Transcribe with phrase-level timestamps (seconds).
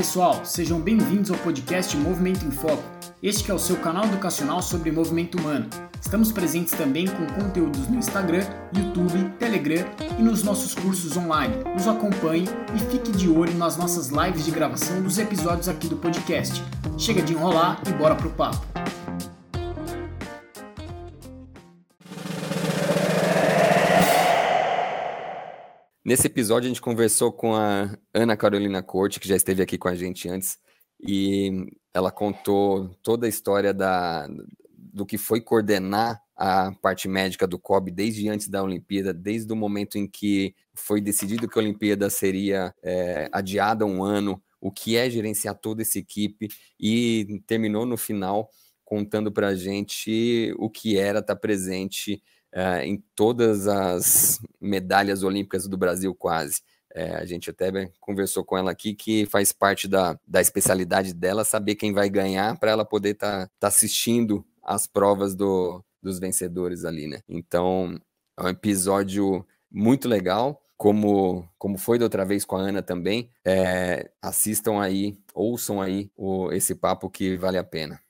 [0.00, 2.82] pessoal, sejam bem-vindos ao podcast Movimento em Foco.
[3.22, 5.68] Este é o seu canal educacional sobre movimento humano.
[6.00, 9.84] Estamos presentes também com conteúdos no Instagram, YouTube, Telegram
[10.18, 11.54] e nos nossos cursos online.
[11.74, 15.96] Nos acompanhe e fique de olho nas nossas lives de gravação dos episódios aqui do
[15.96, 16.64] podcast.
[16.96, 18.66] Chega de enrolar e bora pro papo.
[26.02, 29.88] Nesse episódio, a gente conversou com a Ana Carolina Corte, que já esteve aqui com
[29.88, 30.58] a gente antes,
[30.98, 34.26] e ela contou toda a história da,
[34.74, 39.56] do que foi coordenar a parte médica do COB desde antes da Olimpíada, desde o
[39.56, 44.96] momento em que foi decidido que a Olimpíada seria é, adiada um ano, o que
[44.96, 48.48] é gerenciar toda essa equipe, e terminou no final
[48.86, 52.22] contando para a gente o que era estar presente
[52.54, 56.62] uh, em todas as medalhas olímpicas do Brasil, quase.
[56.92, 61.44] É, a gente até conversou com ela aqui que faz parte da, da especialidade dela
[61.44, 66.18] saber quem vai ganhar para ela poder estar tá, tá assistindo as provas do, dos
[66.18, 67.20] vencedores ali, né?
[67.28, 67.96] Então,
[68.36, 70.60] é um episódio muito legal.
[70.76, 76.10] Como, como foi da outra vez com a Ana também, é, assistam aí, ouçam aí
[76.16, 78.00] o, esse papo que vale a pena.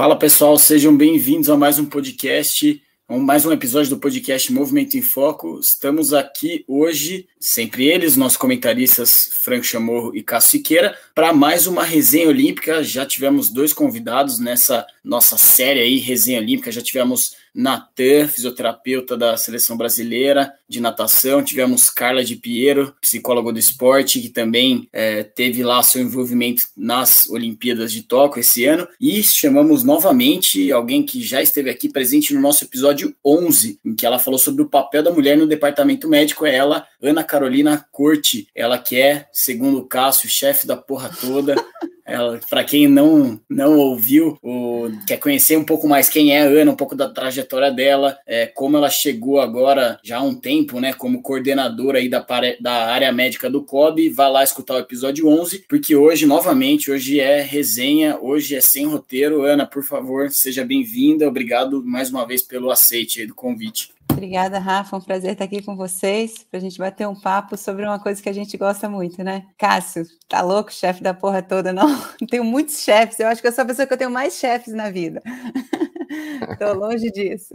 [0.00, 5.02] Fala pessoal, sejam bem-vindos a mais um podcast, mais um episódio do podcast Movimento em
[5.02, 5.60] Foco.
[5.60, 11.84] Estamos aqui hoje, sempre eles, nossos comentaristas Franco Chamorro e Cássio Siqueira, para mais uma
[11.84, 12.82] resenha olímpica.
[12.82, 16.72] Já tivemos dois convidados nessa nossa série aí, resenha olímpica.
[16.72, 21.42] Já tivemos Natan, fisioterapeuta da seleção brasileira de natação.
[21.42, 27.28] Tivemos Carla de Piero, psicóloga do esporte, que também é, teve lá seu envolvimento nas
[27.28, 28.86] Olimpíadas de Tóquio esse ano.
[29.00, 34.06] E chamamos novamente alguém que já esteve aqui presente no nosso episódio 11, em que
[34.06, 36.46] ela falou sobre o papel da mulher no departamento médico.
[36.46, 38.48] É ela, Ana Carolina Corte.
[38.54, 41.54] Ela que é, segundo o Cássio, chefe da porra toda.
[42.48, 46.72] Para quem não, não ouviu, o, quer conhecer um pouco mais quem é a Ana,
[46.72, 50.92] um pouco da trajetória dela, é, como ela chegou agora já há um tempo, né,
[50.92, 52.24] como coordenadora aí da,
[52.60, 57.20] da área médica do COB, vá lá escutar o episódio 11, porque hoje, novamente, hoje
[57.20, 59.42] é resenha, hoje é sem roteiro.
[59.42, 61.28] Ana, por favor, seja bem-vinda.
[61.28, 63.90] Obrigado mais uma vez pelo aceite do convite.
[64.20, 64.98] Obrigada, Rafa.
[64.98, 68.22] Um prazer estar aqui com vocês para a gente bater um papo sobre uma coisa
[68.22, 69.46] que a gente gosta muito, né?
[69.56, 71.72] Cássio, tá louco, chefe da porra toda?
[71.72, 71.88] Não,
[72.28, 73.18] tenho muitos chefes.
[73.18, 75.22] Eu acho que eu sou a pessoa que eu tenho mais chefes na vida.
[76.52, 77.54] Estou longe disso.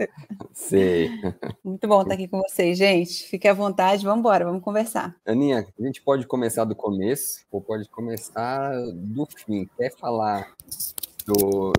[0.52, 1.08] Sim.
[1.62, 3.28] Muito bom estar aqui com vocês, gente.
[3.28, 5.14] Fique à vontade, vamos embora, vamos conversar.
[5.24, 9.70] Aninha, a gente pode começar do começo ou pode começar do fim.
[9.78, 10.52] Quer falar
[11.24, 11.72] do,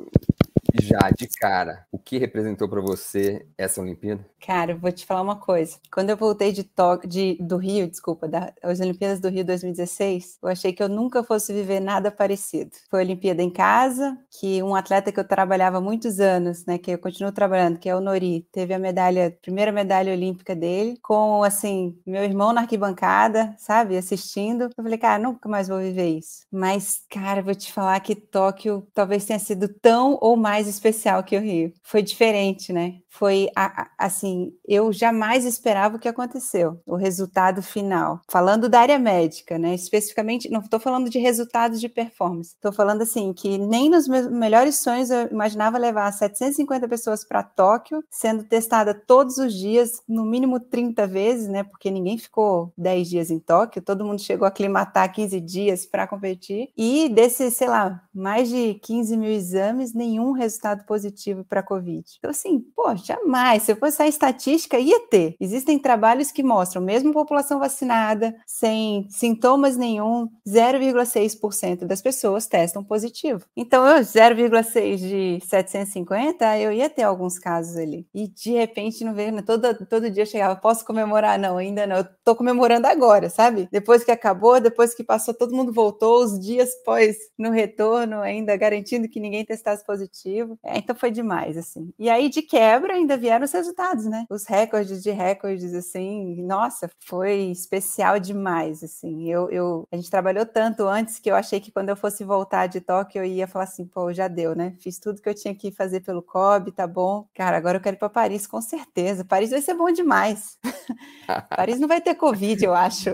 [0.74, 4.26] já de cara, o que representou para você essa Olimpíada?
[4.40, 5.78] Cara, vou te falar uma coisa.
[5.92, 6.70] Quando eu voltei de,
[7.08, 7.38] de...
[7.42, 11.80] do Rio, desculpa, das Olimpíadas do Rio 2016, eu achei que eu nunca fosse viver
[11.80, 12.72] nada parecido.
[12.90, 16.78] Foi a Olimpíada em casa, que um atleta que eu trabalhava há muitos anos, né,
[16.78, 20.98] que eu continuo trabalhando, que é o Nori, teve a medalha, primeira medalha olímpica dele,
[21.02, 24.70] com assim, meu irmão na arquibancada, sabe, assistindo.
[24.78, 26.46] Eu falei, cara, nunca mais vou viver isso.
[26.52, 31.38] Mas, cara, vou te falar que Tóquio talvez tenha sido tão ou mais especial que
[31.38, 31.74] o Rio.
[31.84, 32.96] Foi diferente, né?
[33.10, 33.50] Foi
[33.98, 38.22] assim, eu jamais esperava o que aconteceu, o resultado final.
[38.30, 39.74] Falando da área médica, né?
[39.74, 42.54] Especificamente, não estou falando de resultados de performance.
[42.54, 47.42] Estou falando assim que nem nos meus melhores sonhos eu imaginava levar 750 pessoas para
[47.42, 51.64] Tóquio, sendo testada todos os dias, no mínimo 30 vezes, né?
[51.64, 56.08] Porque ninguém ficou 10 dias em Tóquio, todo mundo chegou a aclimatar 15 dias para
[56.08, 56.70] competir.
[56.78, 60.47] E desses, sei lá, mais de 15 mil exames, nenhum resultado
[60.86, 62.04] positivo para Covid.
[62.18, 63.64] Então, assim, pô, jamais.
[63.64, 65.36] Se eu fosse a estatística, ia ter.
[65.40, 73.46] Existem trabalhos que mostram, mesmo população vacinada, sem sintomas nenhum, 0,6% das pessoas testam positivo.
[73.56, 78.08] Então, 0,6 de 750, eu ia ter alguns casos ali.
[78.14, 81.40] E de repente, não veio, todo, todo dia chegava, posso comemorar?
[81.40, 81.98] Não, ainda não.
[81.98, 83.68] Eu tô comemorando agora, sabe?
[83.72, 88.56] Depois que acabou, depois que passou, todo mundo voltou, os dias pós no retorno, ainda
[88.56, 90.27] garantindo que ninguém testasse positivo.
[90.64, 91.92] É, então foi demais, assim.
[91.98, 94.26] E aí, de quebra, ainda vieram os resultados, né?
[94.30, 99.30] Os recordes de recordes, assim, nossa, foi especial demais, assim.
[99.30, 102.68] Eu, eu, a gente trabalhou tanto antes que eu achei que quando eu fosse voltar
[102.68, 104.76] de Tóquio, eu ia falar assim, pô, já deu, né?
[104.80, 107.28] Fiz tudo que eu tinha que fazer pelo COB, tá bom.
[107.34, 109.26] Cara, agora eu quero ir para Paris, com certeza.
[109.26, 110.58] Paris vai ser bom demais.
[111.56, 113.12] Paris não vai ter Covid, eu acho.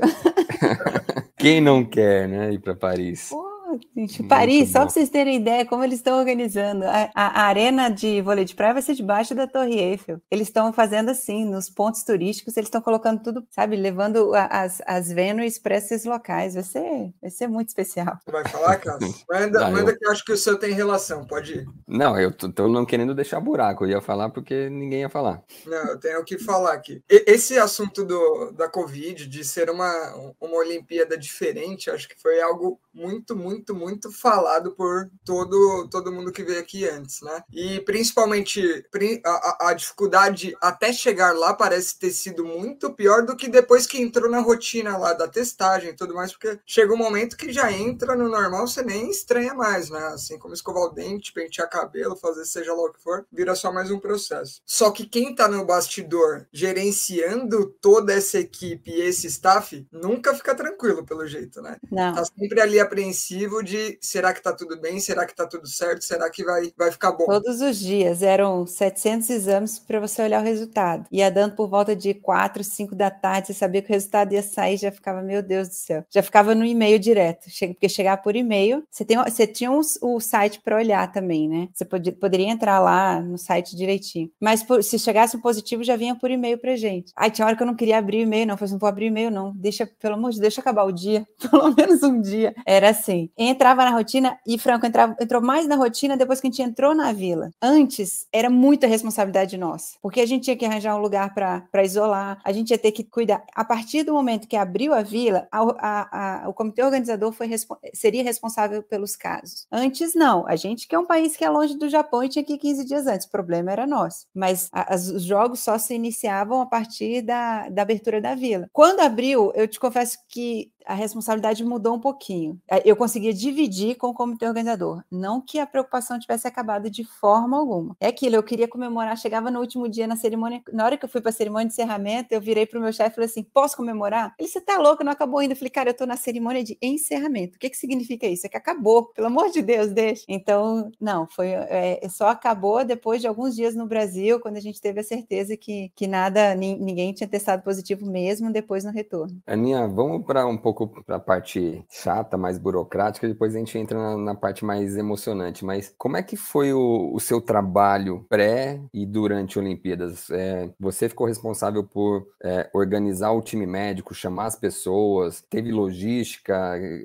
[1.37, 3.29] Quem não quer, né, ir para Paris?
[3.29, 3.52] Pô,
[3.95, 6.85] gente, Paris, só para vocês terem ideia como eles estão organizando.
[6.85, 10.21] A, a, a, arena de vôlei de praia vai ser debaixo da Torre Eiffel.
[10.29, 15.11] Eles estão fazendo assim, nos pontos turísticos, eles estão colocando tudo, sabe, levando as, as
[15.11, 16.53] Vênus para esses locais.
[16.53, 18.17] Vai ser, vai ser muito especial.
[18.27, 19.13] Vai falar, Cássio?
[19.29, 19.97] Manda, manda eu...
[19.97, 21.65] que eu acho que o seu tem relação, pode ir.
[21.87, 25.41] Não, eu tô, tô não querendo deixar buraco, eu ia falar porque ninguém ia falar.
[25.65, 27.01] Não, eu tenho que falar aqui.
[27.09, 32.79] Esse assunto do, da Covid, de ser uma, uma Olimpíada diferente, acho que foi algo
[32.93, 37.43] muito, muito, muito falado por todo, todo mundo que veio aqui antes, né?
[37.53, 38.83] E principalmente
[39.23, 44.01] a, a dificuldade até chegar lá parece ter sido muito pior do que depois que
[44.01, 47.71] entrou na rotina lá da testagem e tudo mais, porque chega um momento que já
[47.71, 49.99] entra no normal, você nem estranha mais, né?
[50.07, 53.71] Assim como escovar o dente, pentear cabelo, fazer seja lá o que for, vira só
[53.71, 54.61] mais um processo.
[54.65, 60.55] Só que quem tá no bastidor gerenciando toda essa equipe e esse staff nunca fica
[60.55, 61.77] tranquilo, pelo jeito, né?
[61.91, 62.13] Não.
[62.13, 64.99] Tá sempre ali apreensivo de será que tá tudo bem?
[64.99, 66.03] Será que tá tudo certo?
[66.03, 67.25] Será que vai, vai ficar bom?
[67.25, 71.05] Todos os dias eram 700 exames para você olhar o resultado.
[71.11, 74.41] Ia dando por volta de 4, 5 da tarde, você sabia que o resultado ia
[74.41, 76.05] sair, já ficava, meu Deus do céu.
[76.09, 80.19] Já ficava no e-mail direto, porque chegar por e-mail, você, tem, você tinha um, o
[80.19, 81.67] site para olhar também, né?
[81.73, 84.31] Você podia, poderia entrar lá no site direitinho.
[84.39, 87.11] Mas por, se chegasse um positivo, já vinha por e-mail pra gente.
[87.15, 88.53] Aí tinha hora que eu não queria abrir e-mail, não.
[88.53, 89.51] Eu falei assim, não vou abrir e-mail, não.
[89.55, 91.27] Deixa, pelo amor de Deus, deixa acabar o dia.
[91.49, 92.53] Pelo menos um dia.
[92.65, 93.29] Era assim.
[93.37, 96.93] Entrava na rotina e Franco entrava, entrou mais na rotina depois que a gente entrou
[96.93, 97.51] na vila.
[97.61, 99.97] Antes, era muita responsabilidade nossa.
[100.01, 103.03] Porque a gente tinha que arranjar um lugar para isolar, a gente ia ter que
[103.03, 103.43] cuidar.
[103.55, 107.49] A partir do momento que abriu a vila, a, a, a, o comitê organizador foi,
[107.93, 109.65] seria responsável pelos casos.
[109.71, 110.47] Antes, não.
[110.47, 112.57] A gente que é um país que é longe do Japão e tinha que ir
[112.57, 113.25] 15 dias antes.
[113.25, 114.25] O problema era nosso.
[114.33, 118.67] Mas as, os jogos só se iniciavam a partir da, da abertura da vila.
[118.71, 122.59] Quando abriu, eu te confesso que a responsabilidade mudou um pouquinho.
[122.69, 127.03] É, eu conseguia dividir com o comitê organizador, não que a preocupação tivesse acabado de
[127.03, 127.95] forma alguma.
[127.99, 131.09] É aquilo, eu queria comemorar, chegava no último dia na cerimônia, na hora que eu
[131.09, 133.43] fui para a cerimônia de encerramento, eu virei para o meu chefe e falei assim:
[133.43, 134.33] posso comemorar?
[134.39, 135.53] Ele, você tá louco, não acabou ainda.
[135.53, 137.55] Eu falei, cara, eu estou na cerimônia de encerramento.
[137.55, 138.45] O que, que significa isso?
[138.45, 140.23] É que acabou, pelo amor de Deus, deixa.
[140.27, 144.81] Então, não, foi é, só acabou depois de alguns dias no Brasil, quando a gente
[144.81, 149.41] teve a certeza que, que nada, ninguém tinha testado positivo mesmo depois no retorno.
[149.45, 153.77] Aninha, vamos para um pouco pouco para a parte chata, mais burocrática, depois a gente
[153.77, 155.63] entra na, na, parte mais emocionante.
[155.63, 160.29] Mas como é que foi o, o seu trabalho pré e durante Olimpíadas?
[160.29, 166.53] É, você ficou responsável por é, organizar o time médico, chamar as pessoas, teve logística?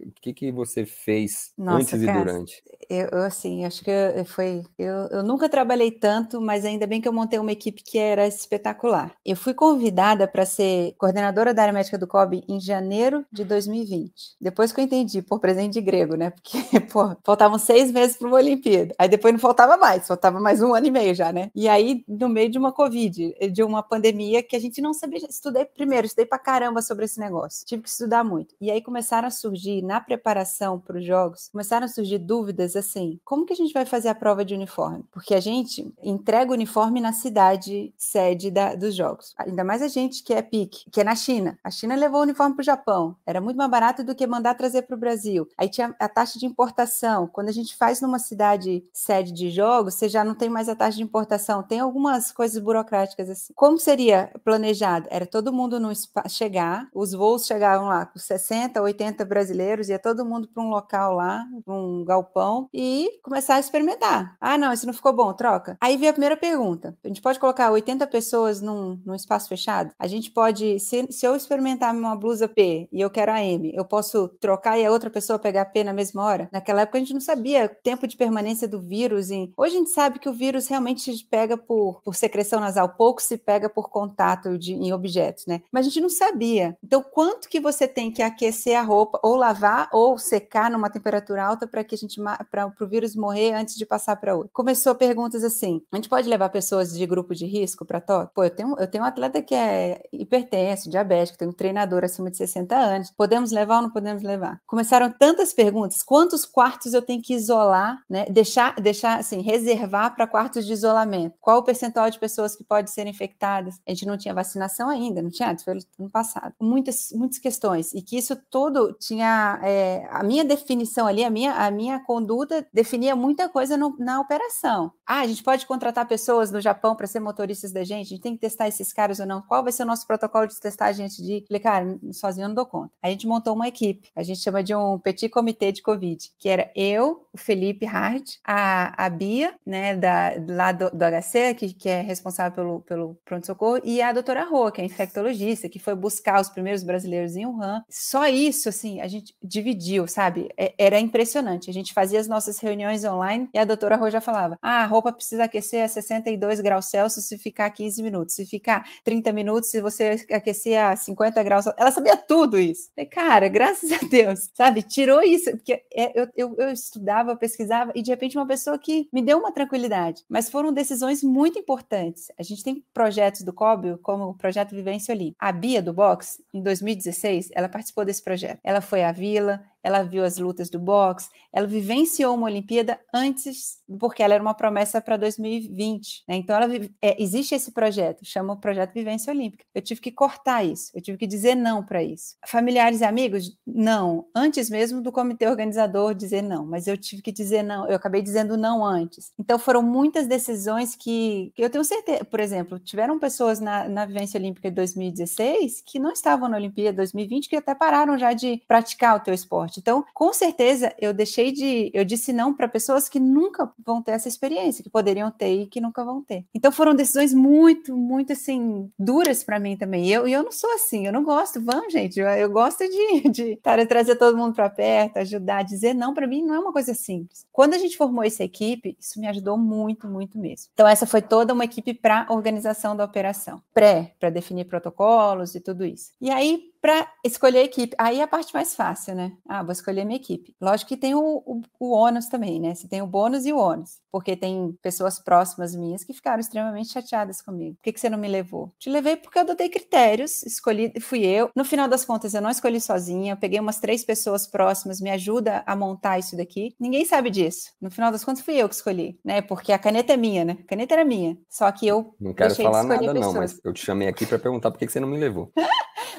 [0.07, 2.63] O que, que você fez Nossa, antes e durante?
[2.89, 4.63] Eu, eu, assim, acho que eu, foi.
[4.79, 8.27] Eu, eu nunca trabalhei tanto, mas ainda bem que eu montei uma equipe que era
[8.27, 9.13] espetacular.
[9.25, 13.79] Eu fui convidada para ser coordenadora da área médica do COB em janeiro de 2020.
[13.89, 14.37] 2020.
[14.41, 16.31] Depois que eu entendi, por presente de grego, né?
[16.31, 16.59] Porque,
[16.93, 18.95] pô, faltavam seis meses para uma Olimpíada.
[18.99, 21.51] Aí depois não faltava mais, faltava mais um ano e meio já, né?
[21.55, 25.19] E aí, no meio de uma Covid, de uma pandemia que a gente não sabia.
[25.29, 27.67] Estudei primeiro, estudei pra caramba sobre esse negócio.
[27.67, 28.55] Tive que estudar muito.
[28.61, 33.21] E aí começaram a surgir, na preparação para os jogos, começaram a surgir dúvidas assim:
[33.25, 35.05] como que a gente vai fazer a prova de uniforme?
[35.11, 39.35] Porque a gente entrega o uniforme na cidade sede da, dos jogos.
[39.39, 41.59] Ainda mais a gente que é PIC, que é na China.
[41.63, 43.17] A China levou o uniforme para o Japão.
[43.27, 45.49] Era muito mais barato do que mandar trazer para o Brasil.
[45.57, 47.27] Aí tinha a taxa de importação.
[47.27, 50.77] Quando a gente faz numa cidade sede de jogos, você já não tem mais a
[50.77, 51.63] taxa de importação.
[51.63, 53.53] Tem algumas coisas burocráticas assim.
[53.55, 55.07] Como seria planejado?
[55.11, 55.93] Era todo mundo no
[56.29, 61.15] chegar, os voos chegavam lá com 60, 80 brasileiros, ia todo mundo para um local
[61.15, 64.37] lá, um galpão, e começar a experimentar.
[64.41, 65.77] Ah, não, isso não ficou bom, troca.
[65.81, 66.97] Aí veio a primeira pergunta.
[67.05, 69.93] A gente pode colocar 80 pessoas num, num espaço fechado?
[69.99, 73.73] A gente pode, se, se eu experimentar uma blusa P e eu quero a M,
[73.75, 76.49] eu posso trocar e a outra pessoa pegar P na mesma hora?
[76.53, 79.31] Naquela época a gente não sabia o tempo de permanência do vírus.
[79.31, 79.53] Em...
[79.57, 83.23] Hoje a gente sabe que o vírus realmente se pega por, por secreção nasal, pouco
[83.23, 85.63] se pega por contato de, em objetos, né?
[85.73, 86.77] Mas a gente não sabia.
[86.83, 91.45] Então, quanto que você tem que aquecer a roupa, ou lavar, ou secar numa temperatura
[91.45, 92.21] alta para que a gente
[92.67, 94.51] para o vírus morrer antes de passar para outro?
[94.53, 98.31] Começou perguntas assim: a gente pode levar pessoas de grupo de risco para Tóquio?
[98.35, 102.31] Pô, eu tenho, eu tenho um atleta que é hipertenso, diabético, tenho um treinador acima
[102.31, 103.11] de 60 anos.
[103.17, 104.61] Podemos levar ou não podemos levar?
[104.67, 106.03] Começaram tantas perguntas.
[106.03, 108.27] Quantos quartos eu tenho que isolar, né?
[108.27, 111.37] Deixar, deixar assim, reservar para quartos de isolamento?
[111.41, 113.81] Qual o percentual de pessoas que podem ser infectadas?
[113.87, 116.55] A gente não tinha vacinação ainda, não tinha, foi no passado.
[116.61, 117.93] Muitas, muitas questões.
[117.93, 122.48] E que isso tudo tinha é, a minha definição ali, a minha, a minha conduta
[122.49, 124.93] ajuda definia muita coisa no, na operação.
[125.07, 128.23] Ah, a gente pode contratar pessoas no Japão para ser motoristas da gente, a gente
[128.23, 129.43] tem que testar esses caras ou não.
[129.43, 131.45] Qual vai ser o nosso protocolo de testagem antes de.
[131.47, 132.93] Falei, cara, sozinho eu não dou conta.
[133.03, 136.49] A gente montou uma equipe, a gente chama de um petit comitê de Covid, que
[136.49, 141.75] era eu, o Felipe Hart, a, a Bia, né, da, lá do, do HC, que,
[141.75, 145.95] que é responsável pelo, pelo pronto-socorro, e a doutora Rô, que é infectologista, que foi
[145.95, 147.83] buscar os primeiros brasileiros em Wuhan.
[147.89, 150.49] Só isso, assim, a gente dividiu, sabe?
[150.57, 151.71] É, era impressionante.
[151.71, 154.87] A gente fazia as nossas reuniões online e a doutora Rô já falava: ah, a
[154.87, 159.71] roupa precisa aquecer a 62 graus Celsius se ficar 15 minutos, se ficar 30 minutos,
[159.71, 161.67] se você aquecer a 50 graus.
[161.77, 162.91] Ela sabia tudo isso.
[162.97, 164.83] E, cara, graças a Deus, sabe?
[164.83, 169.09] Tirou isso, porque é, eu, eu, eu estudava, pesquisava e de repente uma pessoa que
[169.13, 170.25] me deu uma tranquilidade.
[170.29, 172.29] Mas foram decisões muito importantes.
[172.39, 175.37] A gente tem projetos do COBIO, como o projeto Vivência Olímpica.
[175.39, 178.59] A Bia do Box, em 2016, ela participou desse projeto.
[178.63, 183.79] Ela foi à vila, ela viu as lutas do boxe, ela vivenciou uma Olimpíada antes,
[183.99, 186.25] porque ela era uma promessa para 2020.
[186.29, 186.37] Né?
[186.37, 186.73] Então, ela,
[187.03, 189.65] é, existe esse projeto, chama o Projeto Vivência Olímpica.
[189.75, 192.37] Eu tive que cortar isso, eu tive que dizer não para isso.
[192.47, 194.27] Familiares e amigos, não.
[194.35, 198.23] Antes mesmo do comitê organizador dizer não, mas eu tive que dizer não, eu acabei
[198.23, 199.33] dizendo não antes.
[199.39, 204.05] Então, foram muitas decisões que, que eu tenho certeza, por exemplo, tiveram pessoas na, na
[204.05, 208.63] Vivência Olímpica de 2016 que não estavam na Olimpíada 2020, que até pararam já de
[208.67, 209.81] praticar o teu esporte.
[209.81, 211.91] Então, com certeza, eu deixei de.
[211.95, 215.67] Eu disse não para pessoas que nunca vão ter essa experiência, que poderiam ter e
[215.67, 216.45] que nunca vão ter.
[216.55, 220.07] Então, foram decisões muito, muito, assim, duras para mim também.
[220.07, 221.63] E eu, eu não sou assim, eu não gosto.
[221.63, 225.95] Vamos, gente, eu, eu gosto de, de cara, trazer todo mundo para perto, ajudar, dizer
[225.95, 227.47] não para mim não é uma coisa simples.
[227.53, 230.71] Quando a gente formou essa equipe, isso me ajudou muito, muito mesmo.
[230.73, 235.61] Então, essa foi toda uma equipe para organização da operação, pré, para definir protocolos e
[235.61, 236.13] tudo isso.
[236.21, 237.95] E aí, para escolher a equipe.
[237.99, 239.33] Aí é a parte mais fácil, né?
[239.47, 240.57] Ah, vou escolher minha equipe.
[240.59, 242.75] Lógico que tem o, o, o ônus também, né?
[242.75, 246.91] Você tem o bônus e o ônus, porque tem pessoas próximas minhas que ficaram extremamente
[246.91, 247.77] chateadas comigo.
[247.77, 248.73] Por que, que você não me levou?
[248.79, 251.51] Te levei porque eu adotei critérios, escolhi, fui eu.
[251.55, 255.11] No final das contas, eu não escolhi sozinha, eu peguei umas três pessoas próximas, me
[255.11, 256.75] ajuda a montar isso daqui.
[256.81, 257.71] Ninguém sabe disso.
[257.83, 259.43] No final das contas, fui eu que escolhi, né?
[259.43, 260.57] Porque a caneta é minha, né?
[260.59, 261.37] A caneta era minha.
[261.51, 262.15] Só que eu.
[262.19, 263.21] Não quero falar nada, pessoas.
[263.21, 265.53] não, mas eu te chamei aqui para perguntar por que, que você não me levou.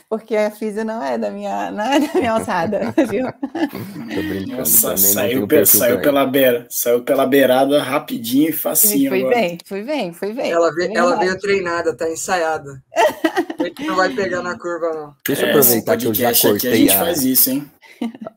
[0.09, 3.27] porque a física não é da minha, não é da minha alçada, viu?
[3.31, 4.57] Tô brincando.
[4.57, 9.11] Nossa, saiu, pe saiu, pela beira, saiu pela beirada rapidinho e facinho.
[9.11, 9.35] Fui agora.
[9.35, 10.51] bem, fui bem, fui bem.
[10.51, 12.81] Ela, veio, ela veio treinada, tá ensaiada.
[13.85, 15.15] não vai pegar na curva, não.
[15.27, 16.71] Deixa eu aproveitar é, que eu já cortei.
[16.71, 16.99] a gente a...
[16.99, 17.71] faz isso, hein?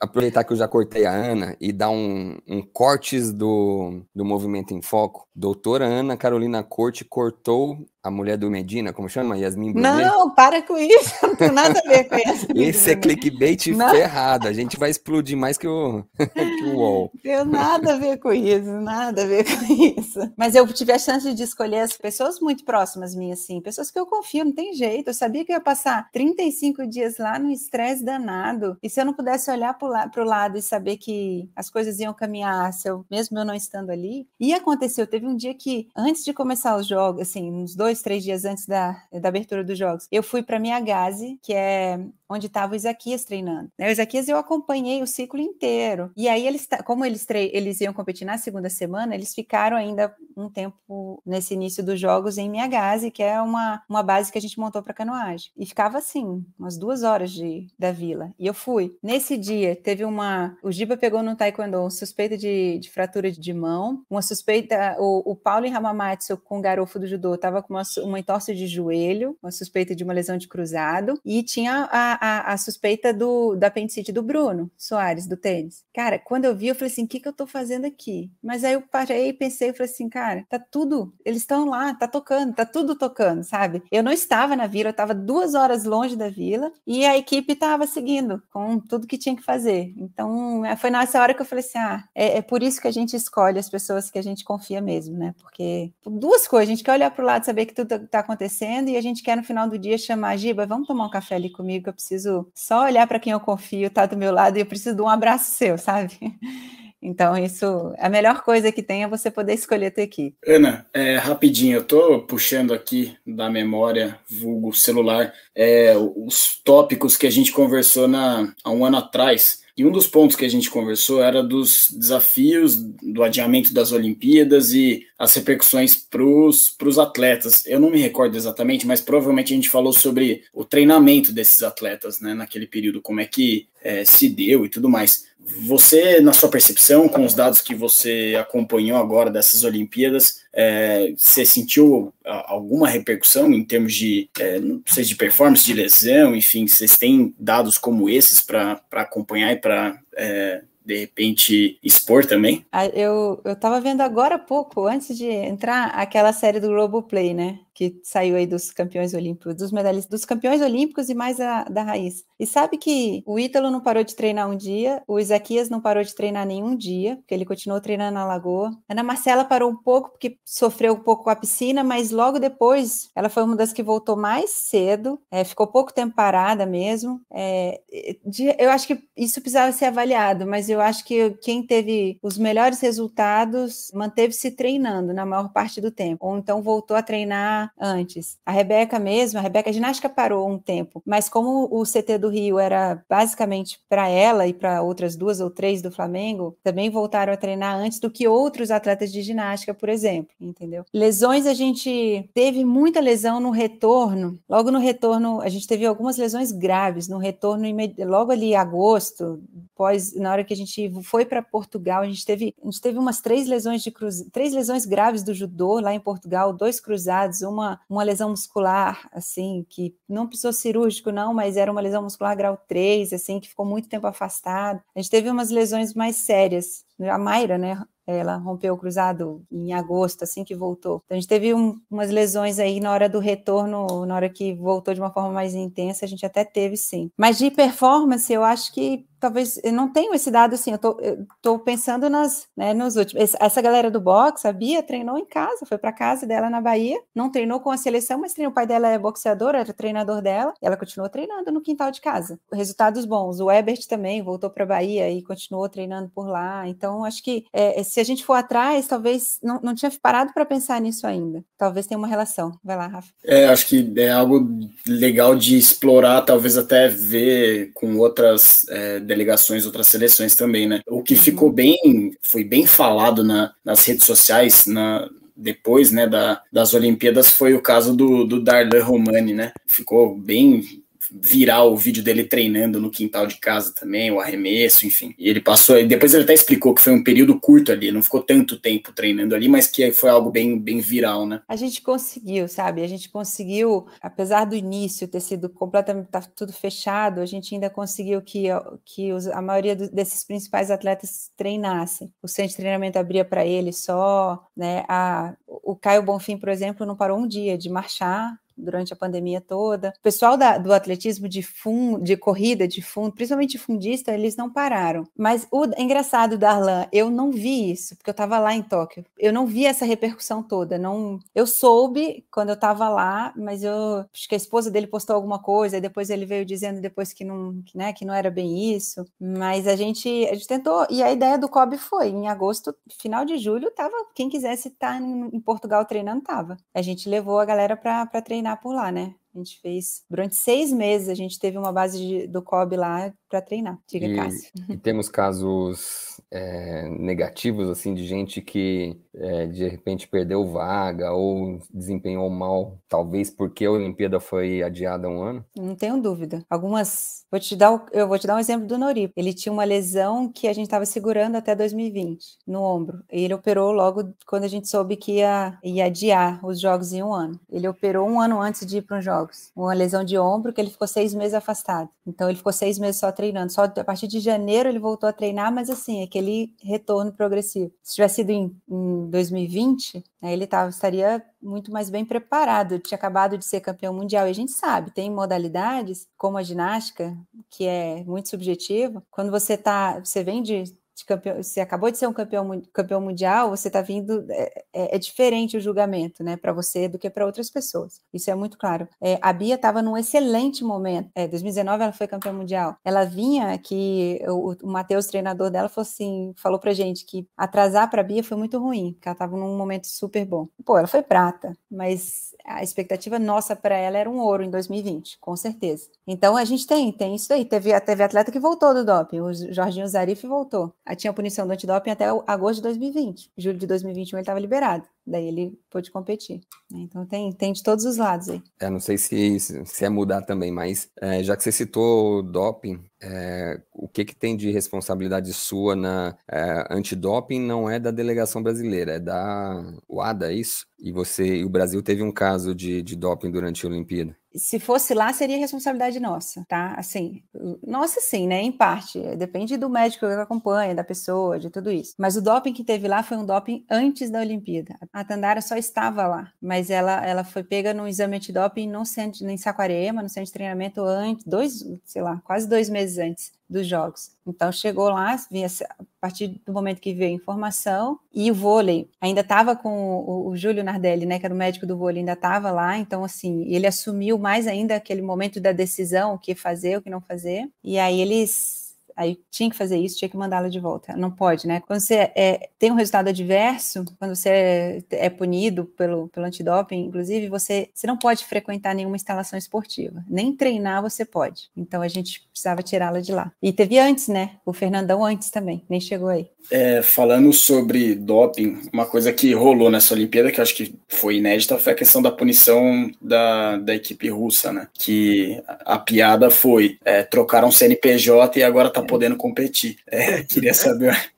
[0.00, 4.74] Aproveitar que eu já cortei a Ana e dar um, um cortes do, do Movimento
[4.74, 5.28] em Foco.
[5.34, 9.38] Doutora Ana Carolina Corte cortou a mulher do Medina, como chama?
[9.38, 10.04] Yasmin Brunet?
[10.04, 12.46] Não, para com isso, não tem nada a ver com isso.
[12.52, 13.90] Esse é clickbait não.
[13.90, 17.12] ferrado, a gente vai explodir mais que o, que o UOL.
[17.22, 20.18] Tem nada a ver com isso, nada a ver com isso.
[20.36, 23.98] Mas eu tive a chance de escolher as pessoas muito próximas minhas, assim, pessoas que
[23.98, 25.08] eu confio, não tem jeito.
[25.08, 29.04] Eu sabia que eu ia passar 35 dias lá no estresse danado, e se eu
[29.04, 33.06] não pudesse olhar para o lado e saber que as coisas iam caminhar, se eu,
[33.10, 36.86] mesmo eu não estando ali, e aconteceu, teve um dia que, antes de começar os
[36.86, 40.42] jogos, assim, uns dois dois, três dias antes da, da abertura dos jogos, eu fui
[40.42, 42.00] para minha Gaze, que é
[42.32, 43.70] onde estava o Isaquias treinando.
[43.78, 43.88] Né?
[43.88, 46.10] O Isaquias eu acompanhei o ciclo inteiro.
[46.16, 50.48] E aí eles, como eles, eles iam competir na segunda semana, eles ficaram ainda um
[50.48, 54.40] tempo nesse início dos jogos em minha Gaze, que é uma, uma base que a
[54.40, 55.50] gente montou para canoagem.
[55.56, 58.32] E ficava assim, umas duas horas de, da vila.
[58.38, 58.96] E eu fui.
[59.02, 60.56] Nesse dia, teve uma.
[60.62, 64.96] O Giba pegou no Taekwondo um suspeita de, de fratura de mão, uma suspeita.
[64.98, 68.66] O, o Paulo Hamamatsu com o garofo do judô estava com uma, uma entorse de
[68.66, 73.56] joelho, uma suspeita de uma lesão de cruzado, e tinha a, a, a, suspeita do,
[73.56, 75.84] da apendicite do Bruno Soares, do tênis.
[75.92, 78.30] Cara, quando eu vi, eu falei assim: o que, que eu tô fazendo aqui?
[78.40, 81.92] Mas aí eu parei e pensei, eu falei assim, cara, tá tudo, eles estão lá,
[81.92, 83.82] tá tocando, tá tudo tocando, sabe?
[83.90, 87.54] Eu não estava na vila, eu estava duas horas longe da vila e a equipe
[87.54, 89.92] estava seguindo com tudo que tinha que fazer.
[89.96, 92.86] Então, é, foi nessa hora que eu falei assim: ah, é, é por isso que
[92.86, 95.34] a gente escolhe as pessoas que a gente confia mesmo, né?
[95.40, 98.88] Porque duas coisas, a gente quer olhar para o lado, saber que tudo tá acontecendo
[98.88, 101.34] e a gente quer no final do dia chamar a Giba, vamos tomar um café
[101.34, 104.32] ali comigo, que eu preciso preciso só olhar para quem eu confio, tá do meu
[104.32, 106.12] lado e eu preciso de um abraço seu, sabe?
[107.04, 110.36] Então, isso, a melhor coisa que tem é você poder escolher a tua equipe.
[110.46, 117.26] Ana, é, rapidinho, eu tô puxando aqui da memória, vulgo celular, é, os tópicos que
[117.26, 120.70] a gente conversou na, há um ano atrás e um dos pontos que a gente
[120.70, 127.64] conversou era dos desafios do adiamento das Olimpíadas e as repercussões para os atletas.
[127.66, 132.20] Eu não me recordo exatamente, mas provavelmente a gente falou sobre o treinamento desses atletas
[132.20, 135.31] né, naquele período, como é que é, se deu e tudo mais.
[135.62, 141.44] Você, na sua percepção, com os dados que você acompanhou agora dessas Olimpíadas, é, você
[141.44, 146.96] sentiu alguma repercussão em termos de, é, não sei, de performance, de lesão, enfim, vocês
[146.96, 152.66] têm dados como esses para acompanhar e para é, de repente expor também?
[152.72, 157.60] Ah, eu, eu vendo agora há pouco, antes de entrar, aquela série do Globoplay, né?
[157.90, 161.82] Que saiu aí dos campeões olímpicos, dos medalhistas, dos campeões olímpicos e mais a, da
[161.82, 162.24] raiz.
[162.38, 166.02] E sabe que o Ítalo não parou de treinar um dia, o Isaquias não parou
[166.02, 168.70] de treinar nenhum dia, porque ele continuou treinando na lagoa.
[168.88, 172.38] A Ana Marcela parou um pouco porque sofreu um pouco com a piscina, mas logo
[172.38, 177.20] depois ela foi uma das que voltou mais cedo, é, ficou pouco tempo parada mesmo.
[177.32, 177.80] É,
[178.24, 182.38] de, eu acho que isso precisava ser avaliado, mas eu acho que quem teve os
[182.38, 188.38] melhores resultados manteve-se treinando na maior parte do tempo, ou então voltou a treinar antes.
[188.44, 192.28] A Rebeca mesmo, a Rebeca a ginástica parou um tempo, mas como o CT do
[192.28, 197.32] Rio era basicamente para ela e para outras duas ou três do Flamengo, também voltaram
[197.32, 200.84] a treinar antes do que outros atletas de ginástica, por exemplo, entendeu?
[200.92, 204.38] Lesões a gente teve muita lesão no retorno.
[204.48, 207.66] Logo no retorno, a gente teve algumas lesões graves no retorno
[207.98, 209.42] logo ali em agosto,
[209.74, 212.98] pós na hora que a gente foi para Portugal, a gente teve a gente teve
[212.98, 217.42] umas três lesões de cruz, três lesões graves do judô lá em Portugal, dois cruzados,
[217.52, 222.58] uma lesão muscular, assim, que não precisou cirúrgico, não, mas era uma lesão muscular grau
[222.68, 224.80] 3, assim, que ficou muito tempo afastado.
[224.94, 226.84] A gente teve umas lesões mais sérias.
[227.00, 231.02] A Mayra, né, ela rompeu o cruzado em agosto, assim que voltou.
[231.04, 234.54] Então, a gente teve um, umas lesões aí na hora do retorno, na hora que
[234.54, 237.10] voltou de uma forma mais intensa, a gente até teve sim.
[237.16, 241.00] Mas de performance, eu acho que talvez eu não tenho esse dado assim, eu tô,
[241.40, 243.34] tô pensando nas, né, nos últimos.
[243.38, 246.98] Essa galera do boxe, a Bia treinou em casa, foi para casa dela na Bahia,
[247.14, 250.52] não treinou com a seleção, mas treinou, o pai dela é boxeador, era treinador dela,
[250.60, 252.36] ela continuou treinando no quintal de casa.
[252.52, 253.38] Resultados bons.
[253.38, 256.66] O Ebert também voltou para Bahia e continuou treinando por lá.
[256.66, 260.44] Então, acho que é, se a gente for atrás, talvez não, não tinha parado para
[260.44, 261.44] pensar nisso ainda.
[261.56, 262.58] Talvez tenha uma relação.
[262.64, 263.12] Vai lá, Rafa.
[263.24, 269.66] É, acho que é algo legal de explorar, talvez até ver com outras é, delegações,
[269.66, 270.80] outras seleções também, né?
[270.88, 271.20] O que uhum.
[271.20, 271.76] ficou bem,
[272.22, 277.62] foi bem falado na, nas redes sociais, na, depois né, da, das Olimpíadas foi o
[277.62, 279.52] caso do, do Darlan Romani, né?
[279.66, 280.81] Ficou bem
[281.14, 285.14] viral o vídeo dele treinando no quintal de casa também, o arremesso, enfim.
[285.18, 288.02] E ele passou, e depois ele até explicou que foi um período curto ali, não
[288.02, 291.42] ficou tanto tempo treinando ali, mas que foi algo bem, bem viral, né?
[291.48, 292.82] A gente conseguiu, sabe?
[292.82, 297.70] A gente conseguiu, apesar do início ter sido completamente tá tudo fechado, a gente ainda
[297.70, 298.44] conseguiu que,
[298.84, 302.12] que os, a maioria do, desses principais atletas treinassem.
[302.22, 304.84] O centro de treinamento abria para eles só, né?
[304.88, 309.40] A, o Caio Bonfim, por exemplo, não parou um dia de marchar durante a pandemia
[309.40, 309.92] toda.
[309.98, 314.50] O pessoal da, do atletismo de fundo, de corrida de fundo, principalmente fundista, eles não
[314.50, 315.04] pararam.
[315.16, 319.04] Mas o engraçado, Darlan, eu não vi isso, porque eu estava lá em Tóquio.
[319.18, 320.78] Eu não vi essa repercussão toda.
[320.78, 325.14] Não, eu soube quando eu estava lá, mas eu acho que a esposa dele postou
[325.14, 328.30] alguma coisa, e depois ele veio dizendo depois que não, que, né, que não era
[328.30, 329.04] bem isso.
[329.20, 333.24] Mas a gente, a gente tentou, e a ideia do COB foi, em agosto, final
[333.24, 336.56] de julho, tava, quem quisesse estar em, em Portugal treinando, tava.
[336.74, 339.14] A gente levou a galera para treinar treinar por lá, né?
[339.34, 343.12] A gente fez durante seis meses, a gente teve uma base de, do COB lá
[343.30, 343.78] para treinar.
[343.88, 344.52] Diga, e, Cássio.
[344.68, 351.58] E temos casos é, negativos, assim, de gente que é, de repente perdeu vaga ou
[351.72, 355.44] desempenhou mal, talvez porque a Olimpíada foi adiada um ano?
[355.56, 356.44] Não tenho dúvida.
[356.48, 357.24] Algumas.
[357.30, 359.12] Vou te dar, eu vou te dar um exemplo do Nori.
[359.16, 363.02] Ele tinha uma lesão que a gente estava segurando até 2020 no ombro.
[363.10, 367.02] E ele operou logo quando a gente soube que ia, ia adiar os jogos em
[367.02, 367.40] um ano.
[367.50, 369.50] Ele operou um ano antes de ir para os jogos.
[369.56, 371.88] Uma lesão de ombro que ele ficou seis meses afastado.
[372.06, 373.52] Então ele ficou seis meses só treinando.
[373.52, 377.72] Só a partir de janeiro ele voltou a treinar, mas assim, aquele retorno progressivo.
[377.82, 382.78] Se tivesse sido em, em 2020, né, ele tava, estaria muito mais bem preparado.
[382.78, 384.26] Tinha acabado de ser campeão mundial.
[384.26, 387.16] E a gente sabe, tem modalidades como a ginástica,
[387.50, 389.02] que é muito subjetiva.
[389.10, 393.00] Quando você tá, você vem de de campeão, você acabou de ser um campeão, campeão
[393.00, 397.08] mundial, você está vindo, é, é, é, diferente o julgamento, né, para você do que
[397.08, 398.00] para outras pessoas.
[398.12, 398.88] Isso é muito claro.
[399.00, 401.10] É, a Bia estava num excelente momento.
[401.14, 402.76] É, 2019 ela foi campeã mundial.
[402.84, 407.90] Ela vinha que o, o Matheus, treinador dela, falou assim, falou pra gente que atrasar
[407.90, 410.48] para a Bia foi muito ruim, porque ela estava num momento super bom.
[410.64, 415.18] Pô, ela foi prata, mas a expectativa nossa para ela era um ouro em 2020,
[415.20, 415.88] com certeza.
[416.06, 417.44] Então a gente tem, tem isso aí.
[417.44, 420.72] Teve, teve atleta que voltou do doping, o Jorginho Zarif voltou.
[420.96, 423.30] Tinha punição do antidoping até agosto de 2020.
[423.36, 424.84] Julho de 2021 ele estava liberado.
[425.06, 426.40] Daí ele pôde competir.
[426.70, 426.80] Né?
[426.80, 428.42] Então tem, tem de todos os lados aí.
[428.60, 432.84] É, não sei se, se é mudar também, mas é, já que você citou doping,
[433.00, 438.42] é, o que, que tem de responsabilidade sua na é, antidoping não é da delegação
[438.42, 440.66] brasileira, é da UADA, é isso?
[440.78, 444.16] E você e o Brasil teve um caso de, de doping durante a Olimpíada?
[444.34, 446.74] Se fosse lá, seria responsabilidade nossa, tá?
[446.76, 447.22] Assim,
[447.66, 448.40] nossa sim, né?
[448.40, 448.98] Em parte.
[449.16, 451.94] Depende do médico que acompanha, da pessoa, de tudo isso.
[451.98, 454.76] Mas o doping que teve lá foi um doping antes da Olimpíada.
[454.92, 459.28] A Tandara só estava lá, mas ela, ela foi pega no exame antidoping no centro,
[459.28, 463.66] em Saquarema, no centro de treinamento antes, dois, sei lá, quase dois meses antes dos
[463.66, 464.10] jogos.
[464.26, 468.88] Então chegou lá, vinha a partir do momento que veio a informação, e o vôlei.
[469.00, 472.12] Ainda estava com o, o, Júlio Nardelli, né, que era o médico do vôlei, ainda
[472.12, 476.78] estava lá, então assim, ele assumiu mais ainda aquele momento da decisão, o que fazer,
[476.78, 478.61] o que não fazer, e aí eles
[478.96, 480.96] aí tinha que fazer isso, tinha que mandá-la de volta.
[480.96, 481.62] Não pode, né?
[481.66, 487.28] Quando você é, tem um resultado adverso, quando você é, punido pelo, pelo antidoping, inclusive,
[487.28, 490.04] você, você não pode frequentar nenhuma instalação esportiva.
[490.08, 491.50] Nem treinar você pode.
[491.56, 493.32] Então a gente precisava tirá-la de lá.
[493.42, 494.36] E teve antes, né?
[494.44, 496.28] O Fernandão antes também, nem chegou aí.
[496.50, 501.16] É, falando sobre doping, uma coisa que rolou nessa Olimpíada, que eu acho que foi
[501.16, 504.68] inédita, foi a questão da punição da, da equipe russa, né?
[504.74, 509.76] Que a piada foi: é, trocaram CNPJ e agora tá podendo competir.
[509.86, 511.12] É, queria saber.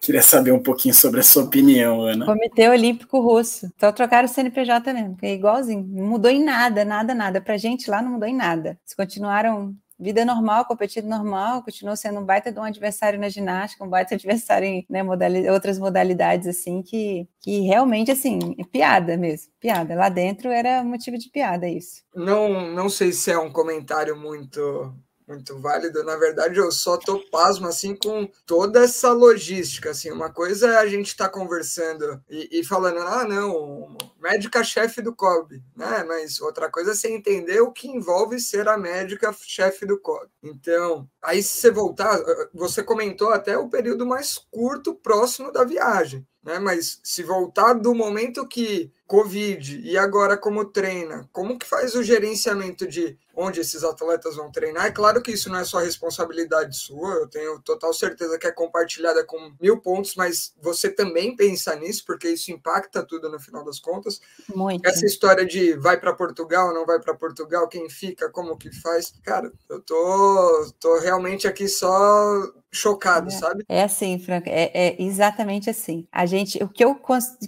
[0.00, 2.24] Queria saber um pouquinho sobre a sua opinião, Ana.
[2.24, 3.66] Comitê Olímpico Russo.
[3.74, 5.84] Então trocaram o CNPJ mesmo, é igualzinho.
[5.88, 7.40] Não mudou em nada, nada, nada.
[7.40, 8.78] Pra gente lá não mudou em nada.
[8.84, 13.84] Eles continuaram vida normal, competido normal, continuou sendo um baita de um adversário na ginástica,
[13.84, 19.16] um baita adversário em né, modalidade, outras modalidades, assim, que, que realmente, assim, é piada
[19.16, 19.94] mesmo, piada.
[19.94, 22.02] Lá dentro era motivo de piada isso.
[22.14, 24.94] Não, não sei se é um comentário muito
[25.26, 26.04] muito válido.
[26.04, 29.90] Na verdade, eu só tô pasmo assim com toda essa logística.
[29.90, 35.02] Assim, uma coisa é a gente estar tá conversando e, e, falando, ah, não, médica-chefe
[35.02, 36.04] do COB, né?
[36.04, 40.28] Mas outra coisa é você entender o que envolve ser a médica-chefe do COB.
[40.42, 42.18] Então, aí se você voltar,
[42.54, 46.26] você comentou até o período mais curto próximo da viagem.
[46.46, 46.60] Né?
[46.60, 52.04] Mas se voltar do momento que Covid e agora como treina, como que faz o
[52.04, 54.86] gerenciamento de onde esses atletas vão treinar?
[54.86, 58.50] É claro que isso não é só responsabilidade sua, eu tenho total certeza que é
[58.50, 63.62] compartilhada com mil pontos, mas você também pensa nisso, porque isso impacta tudo no final
[63.62, 64.20] das contas.
[64.54, 64.86] Muito.
[64.88, 69.12] Essa história de vai para Portugal, não vai para Portugal, quem fica, como que faz?
[69.22, 73.64] Cara, eu tô, tô realmente aqui só chocado, é, sabe?
[73.68, 76.06] É assim, Franca, é, é, exatamente assim.
[76.12, 76.98] A gente, o que eu,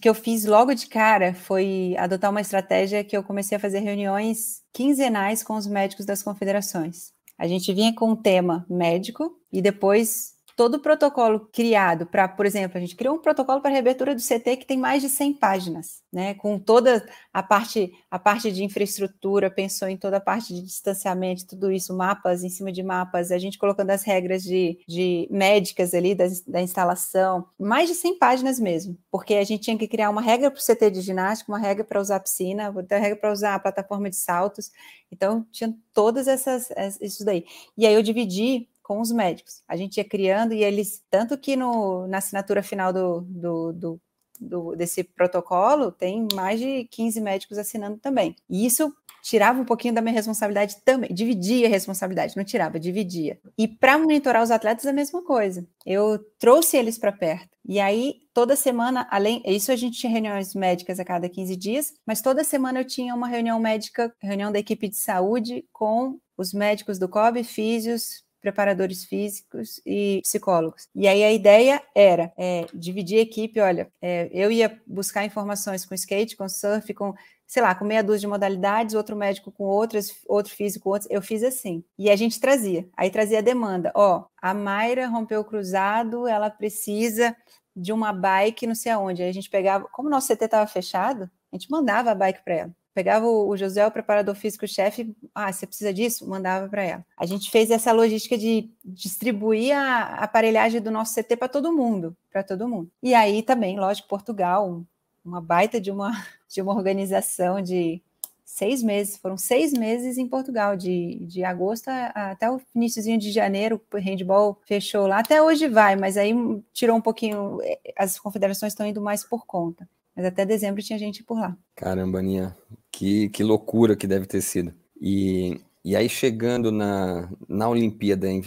[0.01, 3.81] que eu fiz logo de cara foi adotar uma estratégia que eu comecei a fazer
[3.81, 7.13] reuniões quinzenais com os médicos das confederações.
[7.37, 12.45] A gente vinha com um tema médico e depois todo o protocolo criado para, por
[12.45, 15.35] exemplo, a gente criou um protocolo para reabertura do CT que tem mais de 100
[15.35, 16.35] páginas, né?
[16.35, 21.47] Com toda a parte, a parte de infraestrutura, pensou em toda a parte de distanciamento,
[21.47, 25.95] tudo isso, mapas em cima de mapas, a gente colocando as regras de, de médicas
[25.95, 30.11] ali da, da instalação, mais de 100 páginas mesmo, porque a gente tinha que criar
[30.11, 33.31] uma regra para o CT de ginástica, uma regra para usar piscina, outra regra para
[33.31, 34.73] usar a plataforma de saltos,
[35.09, 36.69] então tinha todas essas,
[37.01, 37.45] isso daí.
[37.77, 39.63] E aí eu dividi com os médicos.
[39.69, 44.01] A gente ia criando e eles, tanto que no, na assinatura final do, do, do,
[44.41, 48.35] do, desse protocolo, tem mais de 15 médicos assinando também.
[48.49, 48.91] E isso
[49.23, 53.39] tirava um pouquinho da minha responsabilidade também, dividia a responsabilidade, não tirava, dividia.
[53.59, 55.67] E para monitorar os atletas, a mesma coisa.
[55.85, 57.51] Eu trouxe eles para perto.
[57.67, 59.43] E aí, toda semana, além.
[59.45, 63.15] Isso a gente tinha reuniões médicas a cada 15 dias, mas toda semana eu tinha
[63.15, 69.05] uma reunião médica, reunião da equipe de saúde com os médicos do COB, físios, preparadores
[69.05, 70.89] físicos e psicólogos.
[70.95, 75.85] E aí a ideia era é, dividir a equipe, olha, é, eu ia buscar informações
[75.85, 77.15] com skate, com surf, com,
[77.47, 81.11] sei lá, com meia dúzia de modalidades, outro médico com outras, outro físico com outros,
[81.11, 81.85] eu fiz assim.
[81.99, 86.51] E a gente trazia, aí trazia a demanda, ó, a Mayra rompeu o cruzado, ela
[86.51, 87.37] precisa
[87.75, 90.67] de uma bike não sei aonde, aí a gente pegava, como o nosso CT estava
[90.67, 92.78] fechado, a gente mandava a bike para ela.
[92.99, 96.29] Pegava o, José, o preparador físico-chefe, ah, você precisa disso?
[96.29, 97.07] Mandava para ela.
[97.17, 102.17] A gente fez essa logística de distribuir a aparelhagem do nosso CT para todo mundo,
[102.29, 102.91] para todo mundo.
[103.01, 104.83] E aí também, lógico, Portugal,
[105.25, 106.11] uma baita de uma,
[106.53, 108.03] de uma organização de
[108.45, 113.81] seis meses, foram seis meses em Portugal, de, de agosto até o iníciozinho de janeiro,
[113.95, 116.35] o handball fechou lá, até hoje vai, mas aí
[116.73, 119.89] tirou um pouquinho, eh, as confederações estão indo mais por conta.
[120.19, 121.57] Mas até dezembro tinha gente por lá.
[121.77, 122.57] Caramba, Aninha,
[122.99, 124.75] que, que loucura que deve ter sido.
[125.01, 128.43] E E aí, chegando na, na Olimpíada em,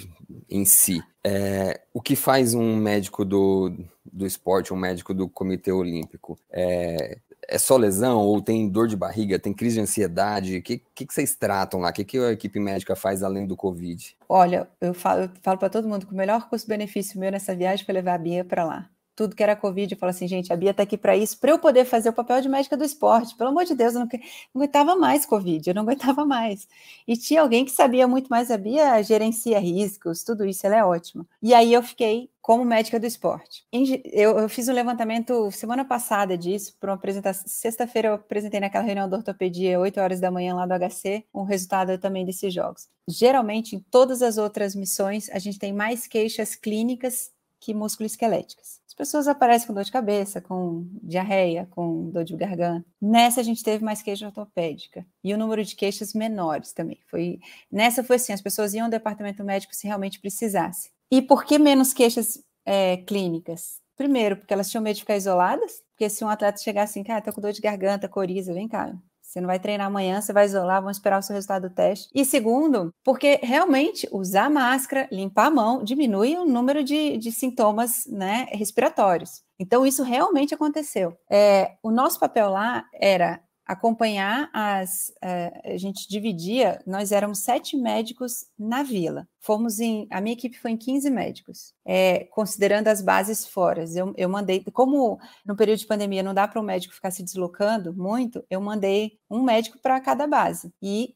[0.49, 3.71] em si, é, o que faz um médico do,
[4.11, 6.37] do esporte, um médico do Comitê Olímpico?
[6.51, 10.57] É, é só lesão ou tem dor de barriga, tem crise de ansiedade?
[10.57, 11.89] O que, que, que, vocês tratam lá?
[11.89, 14.17] O que, que a equipe médica faz além do Covid?
[14.27, 17.93] Olha, eu falo, falo para todo mundo que o melhor custo-benefício meu nessa viagem foi
[17.93, 18.89] levar a Bia para lá
[19.21, 21.51] tudo que era Covid, eu falo assim, gente, a Bia está aqui para isso, para
[21.51, 23.35] eu poder fazer o papel de médica do esporte.
[23.35, 26.67] Pelo amor de Deus, eu não, não, aguentava mais Covid, eu não aguentava mais.
[27.07, 30.83] E tinha alguém que sabia muito mais, a Bia gerencia riscos, tudo isso, ela é
[30.83, 31.23] ótima.
[31.39, 33.63] E aí eu fiquei como médica do esporte.
[33.71, 37.43] Eu, eu fiz um levantamento semana passada disso, para uma apresentação.
[37.45, 41.43] Sexta-feira eu apresentei naquela reunião da ortopedia, 8 horas da manhã lá do HC, um
[41.43, 42.89] resultado também desses jogos.
[43.07, 47.29] Geralmente, em todas as outras missões, a gente tem mais queixas clínicas
[47.61, 48.81] que músculo-esqueléticas.
[48.87, 52.85] As pessoas aparecem com dor de cabeça, com diarreia, com dor de garganta.
[52.99, 56.99] Nessa a gente teve mais queixa ortopédica e o número de queixas menores também.
[57.07, 57.39] Foi
[57.71, 60.89] nessa foi assim, as pessoas iam ao departamento médico se realmente precisasse.
[61.11, 63.79] E por que menos queixas é, clínicas?
[63.95, 67.21] Primeiro, porque elas tinham medo de ficar isoladas, porque se um atleta chegasse assim, cara,
[67.21, 68.97] tô com dor de garganta, coriza, vem cá,
[69.31, 72.09] você não vai treinar amanhã, você vai isolar, vamos esperar o seu resultado do teste.
[72.13, 78.05] E segundo, porque realmente usar máscara, limpar a mão, diminui o número de, de sintomas
[78.07, 79.41] né, respiratórios.
[79.57, 81.17] Então, isso realmente aconteceu.
[81.29, 85.13] É, o nosso papel lá era acompanhar as.
[85.23, 89.27] Uh, a gente dividia, nós éramos sete médicos na vila.
[89.39, 90.07] Fomos em.
[90.09, 93.85] A minha equipe foi em 15 médicos, é, considerando as bases fora.
[93.95, 94.63] Eu, eu mandei.
[94.73, 98.59] Como no período de pandemia não dá para o médico ficar se deslocando muito, eu
[98.59, 100.73] mandei um médico para cada base.
[100.81, 101.15] E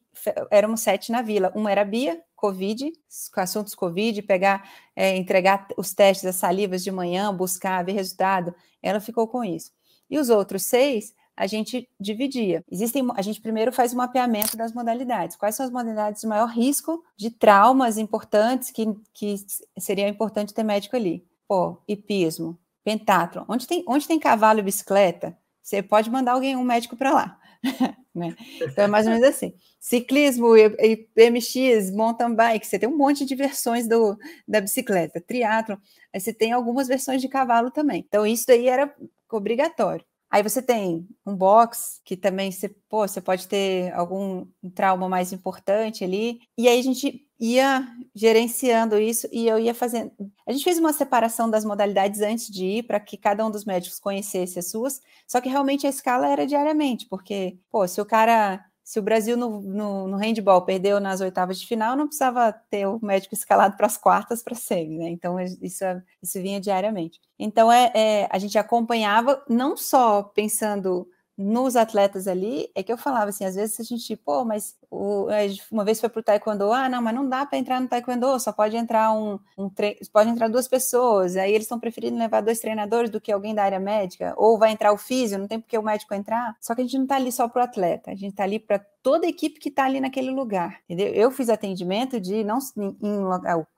[0.51, 1.51] éramos sete na vila.
[1.55, 2.91] Um era Bia, Covid,
[3.35, 8.53] assuntos Covid, pegar, é, entregar os testes, as salivas de manhã, buscar, ver resultado.
[8.81, 9.71] Ela ficou com isso.
[10.09, 12.63] E os outros seis a gente dividia.
[12.71, 15.35] Existem, a gente primeiro faz o mapeamento das modalidades.
[15.35, 19.35] Quais são as modalidades de maior risco de traumas importantes que, que
[19.77, 21.25] seria importante ter médico ali?
[21.47, 23.43] Pô, hipismo, pentathlon.
[23.47, 27.39] Onde tem, onde tem cavalo e bicicleta, você pode mandar alguém, um médico para lá.
[28.13, 28.35] né?
[28.61, 29.53] Então é mais ou menos assim.
[29.79, 34.17] Ciclismo, MX, mountain bike, você tem um monte de versões do,
[34.47, 35.21] da bicicleta.
[35.21, 35.77] Triatlo,
[36.13, 38.03] aí você tem algumas versões de cavalo também.
[38.07, 38.93] Então isso daí era
[39.29, 40.05] obrigatório.
[40.35, 44.45] Aí você tem um box, que também você, pô, você pode ter algum
[44.75, 46.41] trauma mais importante ali.
[46.57, 50.11] E aí a gente ia gerenciando isso e eu ia fazendo.
[50.45, 53.63] A gente fez uma separação das modalidades antes de ir, para que cada um dos
[53.63, 58.05] médicos conhecesse as suas, só que realmente a escala era diariamente, porque, pô, se o
[58.05, 62.53] cara se o Brasil no, no, no, handball perdeu nas oitavas de final, não precisava
[62.53, 65.09] ter o médico escalado para as quartas para semi, né?
[65.09, 65.83] Então isso,
[66.21, 67.19] isso vinha diariamente.
[67.39, 72.97] Então é, é, a gente acompanhava não só pensando nos atletas ali, é que eu
[72.97, 75.27] falava assim, às vezes a gente, pô, mas o,
[75.71, 78.39] uma vez foi para o taekwondo, ah, não, mas não dá para entrar no taekwondo,
[78.39, 79.69] só pode entrar um, um
[80.13, 83.63] pode entrar duas pessoas, aí eles estão preferindo levar dois treinadores do que alguém da
[83.63, 86.81] área médica, ou vai entrar o físio, não tem porque o médico entrar, só que
[86.81, 89.27] a gente não está ali só para o atleta, a gente está ali para toda
[89.27, 91.13] a equipe que está ali naquele lugar, entendeu?
[91.13, 93.19] Eu fiz atendimento de, não, em, em,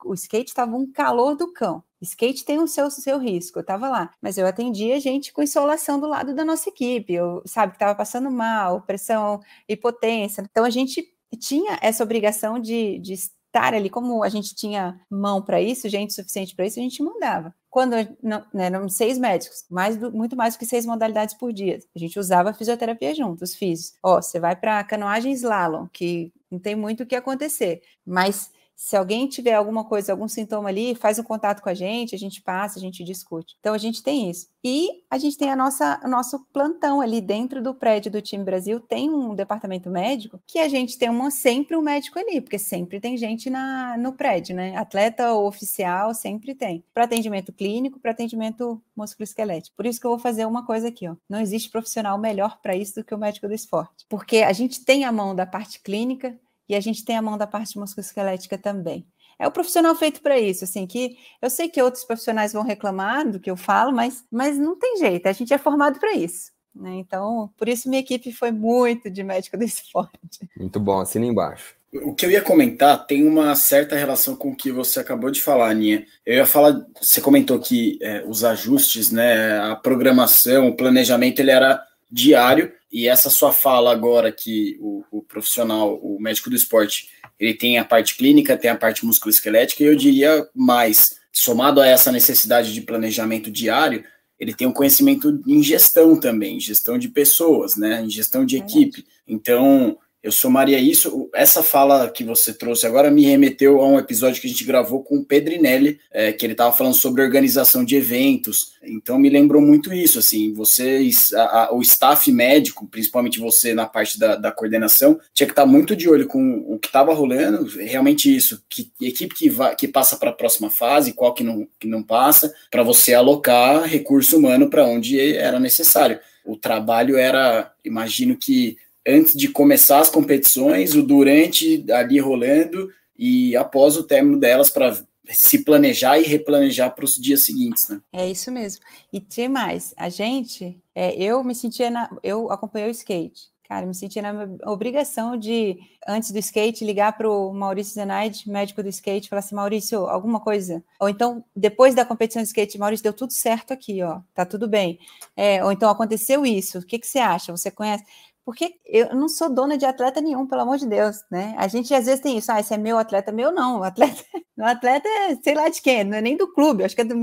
[0.04, 3.88] o skate estava um calor do cão, Skate tem o seu, seu risco, eu estava
[3.88, 7.76] lá, mas eu atendia gente com insolação do lado da nossa equipe, eu sabe que
[7.76, 10.42] estava passando mal, pressão, hipotência.
[10.42, 11.04] Então a gente
[11.38, 13.14] tinha essa obrigação de, de
[13.48, 17.02] estar ali, como a gente tinha mão para isso, gente suficiente para isso, a gente
[17.02, 17.54] mandava.
[17.70, 21.78] Quando né, eram seis médicos, mais do, muito mais do que seis modalidades por dia,
[21.94, 23.98] a gente usava fisioterapia junto, os físicos.
[24.02, 28.96] Ó, você vai para canoagem slalom, que não tem muito o que acontecer, mas se
[28.96, 32.40] alguém tiver alguma coisa, algum sintoma ali, faz um contato com a gente, a gente
[32.40, 33.56] passa, a gente discute.
[33.58, 34.46] Então a gente tem isso.
[34.62, 38.44] E a gente tem a nossa, o nosso plantão ali dentro do prédio do time
[38.44, 42.56] Brasil, tem um departamento médico que a gente tem uma, sempre um médico ali, porque
[42.56, 44.76] sempre tem gente na, no prédio, né?
[44.76, 46.84] Atleta ou oficial sempre tem.
[46.94, 49.76] Para atendimento clínico, para atendimento musculoesquelético.
[49.76, 51.16] Por isso que eu vou fazer uma coisa aqui, ó.
[51.28, 54.06] Não existe profissional melhor para isso do que o médico do esporte.
[54.08, 56.38] Porque a gente tem a mão da parte clínica,
[56.68, 59.06] e a gente tem a mão da parte musculoesquelética também.
[59.38, 63.30] É o profissional feito para isso, assim, que eu sei que outros profissionais vão reclamar
[63.30, 66.50] do que eu falo, mas, mas não tem jeito, a gente é formado para isso.
[66.74, 66.96] Né?
[66.96, 70.48] Então, por isso minha equipe foi muito de médico do esporte.
[70.56, 71.76] Muito bom, assina embaixo.
[71.90, 75.40] O que eu ia comentar tem uma certa relação com o que você acabou de
[75.40, 76.04] falar, Aninha.
[76.24, 81.50] Eu ia falar, você comentou que é, os ajustes, né, a programação, o planejamento, ele
[81.50, 87.08] era diário, e essa sua fala agora que o, o, profissional, o médico do esporte,
[87.38, 91.86] ele tem a parte clínica, tem a parte musculoesquelética, e eu diria mais, somado a
[91.86, 94.04] essa necessidade de planejamento diário,
[94.38, 99.04] ele tem um conhecimento em gestão também, gestão de pessoas, né, em gestão de equipe.
[99.26, 101.30] Então, eu somaria isso.
[101.32, 105.02] Essa fala que você trouxe agora me remeteu a um episódio que a gente gravou
[105.02, 108.72] com o Pedrinelli, é, que ele estava falando sobre organização de eventos.
[108.82, 110.18] Então me lembrou muito isso.
[110.18, 115.46] Assim, vocês, a, a, o staff médico, principalmente você na parte da, da coordenação, tinha
[115.46, 117.66] que estar tá muito de olho com o que estava rolando.
[117.78, 121.68] Realmente isso, que equipe que, vai, que passa para a próxima fase, qual que não,
[121.78, 126.18] que não passa, para você alocar recurso humano para onde era necessário.
[126.44, 133.56] O trabalho era, imagino que antes de começar as competições, o durante ali rolando e
[133.56, 134.96] após o término delas para
[135.30, 138.00] se planejar e replanejar para os dias seguintes, né?
[138.12, 138.82] É isso mesmo.
[139.12, 143.48] E tem mais, a gente, é, eu me sentia na, eu acompanhei o skate.
[143.68, 145.76] Cara, me sentia na obrigação de,
[146.08, 150.40] antes do skate, ligar para o Maurício Zenaide, médico do skate, falar assim, Maurício, alguma
[150.40, 150.82] coisa?
[150.98, 154.66] Ou então, depois da competição de skate, Maurício, deu tudo certo aqui, ó, tá tudo
[154.66, 154.98] bem.
[155.36, 157.54] É, ou então, aconteceu isso, o que, que você acha?
[157.54, 158.04] Você conhece?
[158.48, 161.54] Porque eu não sou dona de atleta nenhum, pelo amor de Deus, né?
[161.58, 164.24] A gente às vezes tem isso, ah, esse é meu atleta, meu não, o atleta,
[164.56, 167.04] o atleta é sei lá de quem, não é nem do clube, acho que é
[167.04, 167.14] do,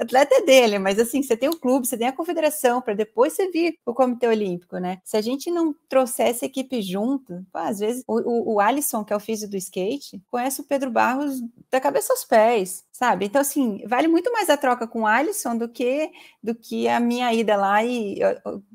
[0.00, 3.34] atleta é dele, mas assim, você tem o clube, você tem a confederação, para depois
[3.34, 4.98] você vir o Comitê Olímpico, né?
[5.04, 9.04] Se a gente não trouxesse a equipe junto, pô, às vezes o, o, o Alisson,
[9.04, 13.26] que é o físico do skate, conhece o Pedro Barros da cabeça aos pés, sabe?
[13.26, 16.10] Então, assim, vale muito mais a troca com o Alisson do que,
[16.42, 18.18] do que a minha ida lá e,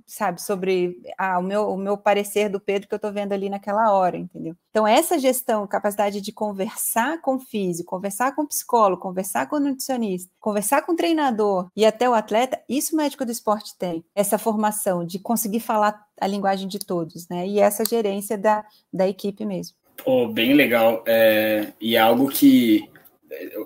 [0.05, 3.49] sabe, sobre ah, o, meu, o meu parecer do Pedro que eu estou vendo ali
[3.49, 4.55] naquela hora, entendeu?
[4.69, 9.55] Então, essa gestão, capacidade de conversar com o físico, conversar com o psicólogo, conversar com
[9.55, 13.77] o nutricionista, conversar com o treinador e até o atleta, isso o médico do esporte
[13.77, 17.47] tem, essa formação de conseguir falar a linguagem de todos, né?
[17.47, 19.75] E essa gerência da, da equipe mesmo.
[20.03, 21.03] Pô, bem legal.
[21.05, 22.89] É, e é algo que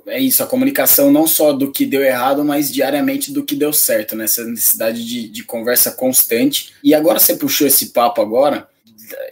[0.07, 3.71] é isso, a comunicação não só do que deu errado, mas diariamente do que deu
[3.71, 4.25] certo, né?
[4.25, 6.73] Essa necessidade de, de conversa constante.
[6.83, 8.67] E agora você puxou esse papo agora,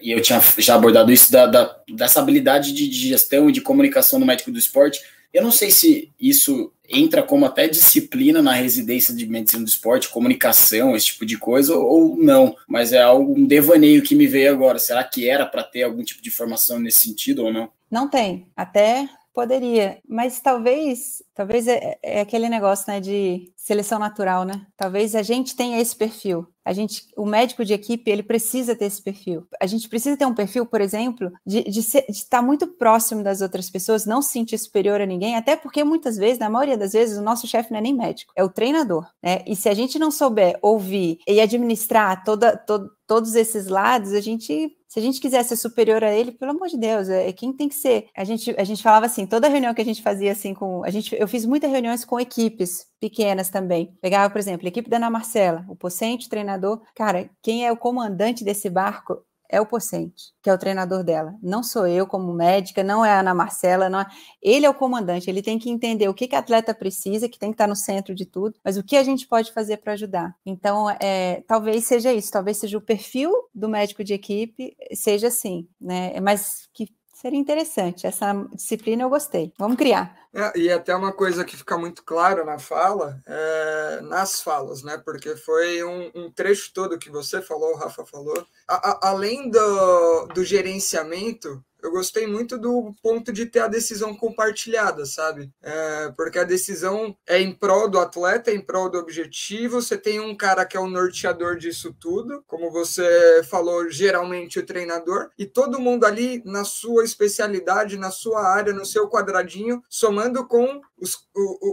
[0.02, 4.20] e eu tinha já abordado isso, da, da dessa habilidade de, gestão e de comunicação
[4.20, 5.02] do médico do esporte.
[5.34, 10.10] Eu não sei se isso entra como até disciplina na residência de medicina do esporte,
[10.10, 14.52] comunicação, esse tipo de coisa, ou não, mas é algo, um devaneio que me veio
[14.52, 14.78] agora.
[14.78, 17.70] Será que era para ter algum tipo de formação nesse sentido ou não?
[17.90, 18.48] Não tem.
[18.56, 24.68] Até Poderia, mas talvez, talvez é, é, aquele negócio, né, de seleção natural, né?
[24.76, 26.46] Talvez a gente tenha esse perfil.
[26.66, 29.48] A gente, o médico de equipe, ele precisa ter esse perfil.
[29.60, 33.24] A gente precisa ter um perfil, por exemplo, de, de, ser, de estar muito próximo
[33.24, 36.78] das outras pessoas, não se sentir superior a ninguém, até porque muitas vezes, na maioria
[36.78, 39.44] das vezes, o nosso chefe não é nem médico, é o treinador, né?
[39.48, 44.20] E se a gente não souber ouvir e administrar toda, todo, todos esses lados, a
[44.20, 47.32] gente se a gente quiser ser superior a ele, pelo amor de Deus, é, é
[47.32, 48.10] quem tem que ser.
[48.14, 50.90] A gente, a gente falava assim, toda reunião que a gente fazia assim com, a
[50.90, 53.98] gente, eu fiz muitas reuniões com equipes pequenas também.
[54.02, 57.72] Pegava, por exemplo, a equipe da Ana Marcela, o Pocente, o treinador, cara, quem é
[57.72, 61.36] o comandante desse barco é o Pocente, que é o treinador dela.
[61.44, 64.08] Não sou eu como médica, não é a Ana Marcela, não é...
[64.42, 67.38] ele é o comandante, ele tem que entender o que, que a atleta precisa, que
[67.38, 69.94] tem que estar no centro de tudo, mas o que a gente pode fazer para
[69.94, 70.34] ajudar.
[70.46, 75.68] Então, é, talvez seja isso, talvez seja o perfil do médico de equipe, seja assim,
[75.80, 76.20] né?
[76.22, 76.88] Mas que
[77.22, 78.08] Seria interessante.
[78.08, 79.54] Essa disciplina eu gostei.
[79.56, 80.28] Vamos criar.
[80.34, 84.98] É, e até uma coisa que fica muito claro na fala, é, nas falas, né?
[84.98, 88.44] Porque foi um, um, trecho todo que você falou, o Rafa falou.
[88.68, 94.16] A, a, além do, do gerenciamento, eu gostei muito do ponto de ter a decisão
[94.16, 95.52] compartilhada, sabe?
[95.62, 99.82] É, porque a decisão é em prol do atleta, é em prol do objetivo.
[99.82, 104.66] Você tem um cara que é o norteador disso tudo, como você falou, geralmente o
[104.66, 110.46] treinador, e todo mundo ali na sua especialidade, na sua área, no seu quadradinho, somando
[110.48, 111.18] com os,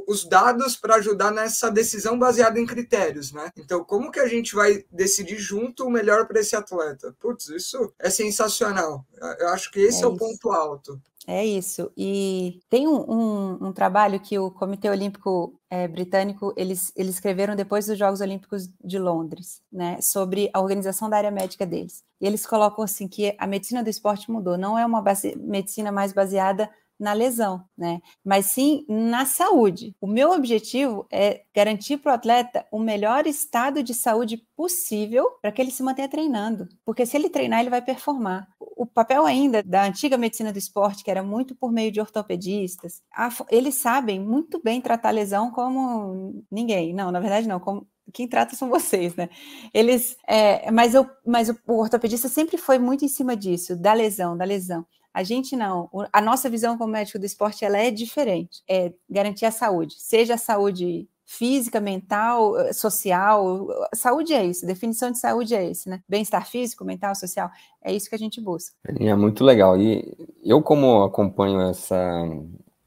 [0.06, 3.50] os dados para ajudar nessa decisão baseada em critérios, né?
[3.56, 7.14] Então, como que a gente vai decidir junto o melhor para esse atleta?
[7.20, 9.04] Putz, isso é sensacional.
[9.38, 11.00] Eu acho que esse é, é o ponto alto.
[11.30, 11.92] É isso.
[11.94, 17.54] E tem um, um, um trabalho que o Comitê Olímpico é, Britânico eles, eles escreveram
[17.54, 22.02] depois dos Jogos Olímpicos de Londres, né, sobre a organização da área médica deles.
[22.18, 24.56] E eles colocam assim que a medicina do esporte mudou.
[24.56, 28.00] Não é uma base, medicina mais baseada na lesão, né?
[28.24, 29.94] Mas sim na saúde.
[30.00, 35.52] O meu objetivo é garantir para o atleta o melhor estado de saúde possível para
[35.52, 36.68] que ele se mantenha treinando.
[36.84, 38.48] Porque se ele treinar, ele vai performar.
[38.58, 43.02] O papel ainda da antiga medicina do esporte, que era muito por meio de ortopedistas,
[43.50, 46.92] eles sabem muito bem tratar lesão como ninguém.
[46.92, 49.28] Não, na verdade não, como quem trata são vocês, né?
[49.72, 53.92] Eles, é, mas, eu, mas o, o ortopedista sempre foi muito em cima disso, da
[53.92, 54.86] lesão, da lesão.
[55.12, 55.90] A gente não.
[56.12, 58.62] A nossa visão como médico do esporte ela é diferente.
[58.68, 63.68] É garantir a saúde, seja a saúde física, mental, eh, social.
[63.94, 66.00] Saúde é isso, definição de saúde é isso, né?
[66.08, 67.50] Bem-estar físico, mental, social.
[67.82, 68.74] É isso que a gente busca.
[68.98, 69.78] É muito legal.
[69.78, 71.96] E eu, como acompanho essa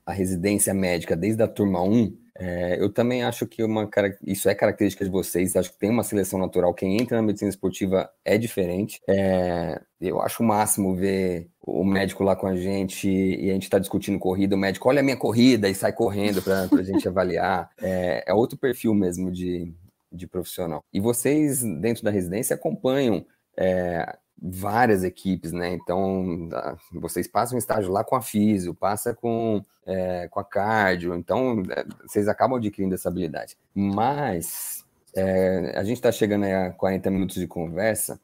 [0.03, 3.87] a residência médica desde a turma 1, é, eu também acho que uma,
[4.25, 5.55] isso é característica de vocês.
[5.55, 6.73] Acho que tem uma seleção natural.
[6.73, 8.99] Quem entra na medicina esportiva é diferente.
[9.07, 13.65] É, eu acho o máximo ver o médico lá com a gente e a gente
[13.65, 14.55] está discutindo corrida.
[14.55, 17.69] O médico olha a minha corrida e sai correndo para a gente avaliar.
[17.83, 19.73] É, é, outro perfil mesmo de,
[20.11, 20.83] de profissional.
[20.93, 23.25] E vocês, dentro da residência, acompanham
[23.57, 25.73] é, várias equipes, né?
[25.73, 26.49] Então,
[26.91, 31.61] vocês passam um estágio lá com a físio, passa com, é, com a cardio, então
[31.69, 33.55] é, vocês acabam adquirindo essa habilidade.
[33.75, 34.83] Mas
[35.15, 38.19] é, a gente está chegando a 40 minutos de conversa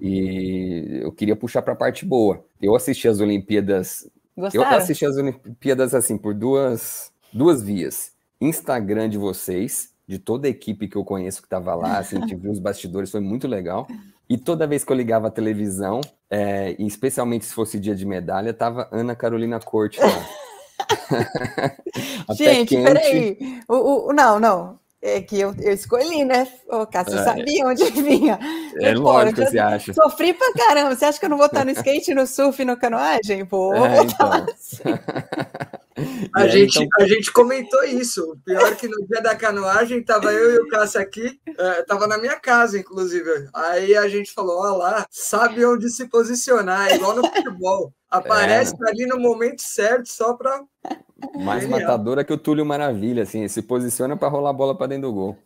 [0.00, 2.44] e eu queria puxar para a parte boa.
[2.60, 4.10] Eu assisti as Olimpíadas.
[4.36, 4.72] Gostaram?
[4.72, 8.12] Eu assisti as Olimpíadas assim por duas, duas vias.
[8.40, 12.20] Instagram de vocês, de toda a equipe que eu conheço que estava lá, assim, a
[12.20, 13.86] gente viu os bastidores, foi muito legal.
[14.30, 16.00] E toda vez que eu ligava a televisão,
[16.30, 20.06] é, especialmente se fosse dia de medalha, tava Ana Carolina Corte lá.
[22.38, 23.36] Gente, peraí.
[23.68, 24.78] O, o, não, não.
[25.02, 26.46] É que eu, eu escolhi, né?
[26.68, 28.38] Ô, Cássio, eu é, sabia onde vinha.
[28.80, 29.94] É lógico, você acha.
[29.94, 30.94] Sofri pra caramba.
[30.94, 33.44] Você acha que eu não vou estar no skate, no surf, no canoagem?
[33.44, 34.30] Vou, é, então.
[34.32, 34.82] assim.
[36.34, 37.04] A, aí, gente, então...
[37.04, 38.32] a gente comentou isso.
[38.32, 41.82] O pior é que no dia da canoagem, tava eu e o Cássio aqui, é,
[41.82, 43.48] tava na minha casa, inclusive.
[43.54, 47.92] Aí a gente falou: ó lá, sabe onde se posicionar, igual no futebol.
[48.10, 48.90] Aparece é.
[48.90, 50.62] ali no momento certo, só para.
[51.36, 51.80] Mais Genial.
[51.80, 55.14] matadora que o Túlio Maravilha, assim, se posiciona para rolar a bola para dentro do
[55.14, 55.38] gol.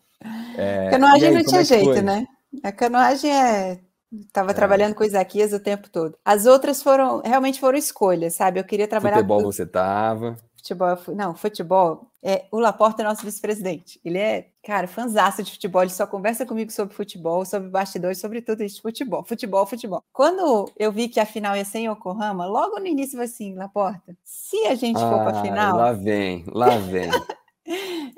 [0.56, 0.88] É...
[0.90, 2.02] Canoagem aí, não tinha é jeito, foi?
[2.02, 2.24] né?
[2.62, 3.80] A canoagem é
[4.20, 4.54] Estava é.
[4.54, 6.16] trabalhando com Isaquias o tempo todo.
[6.24, 8.60] As outras foram, realmente foram escolhas, sabe?
[8.60, 9.16] Eu queria trabalhar.
[9.16, 10.36] Futebol você tava.
[10.56, 12.10] Futebol, não, futebol.
[12.22, 14.00] É, o Laporta é nosso vice-presidente.
[14.02, 15.82] Ele é, cara, fanzaço de futebol.
[15.82, 19.22] Ele só conversa comigo sobre futebol, sobre bastidores, sobre tudo isso futebol.
[19.22, 20.02] Futebol, futebol.
[20.10, 23.54] Quando eu vi que a final ia ser em Yokohama, logo no início eu assim,
[23.54, 25.76] Laporta, se a gente ah, for para a final.
[25.76, 27.10] Lá vem, lá vem.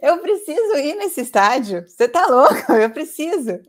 [0.02, 1.84] Eu preciso ir nesse estádio.
[1.86, 2.72] Você tá louco?
[2.74, 3.60] Eu preciso.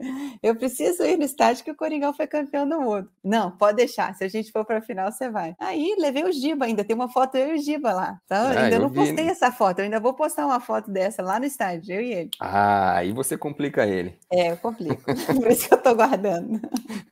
[0.41, 3.09] Eu preciso ir no estádio que o Coringão foi campeão do mundo.
[3.23, 4.13] Não, pode deixar.
[4.15, 5.55] Se a gente for para a final, você vai.
[5.59, 6.83] Aí levei o Giba ainda.
[6.83, 8.19] Tem uma foto eu e o Giba lá.
[8.25, 8.95] Então, ah, ainda não vi.
[8.95, 9.79] postei essa foto.
[9.79, 12.29] Eu ainda vou postar uma foto dessa lá no estádio, eu e ele.
[12.39, 14.17] Ah, aí você complica ele.
[14.31, 15.03] É, eu complico.
[15.35, 16.59] Por isso que eu tô guardando.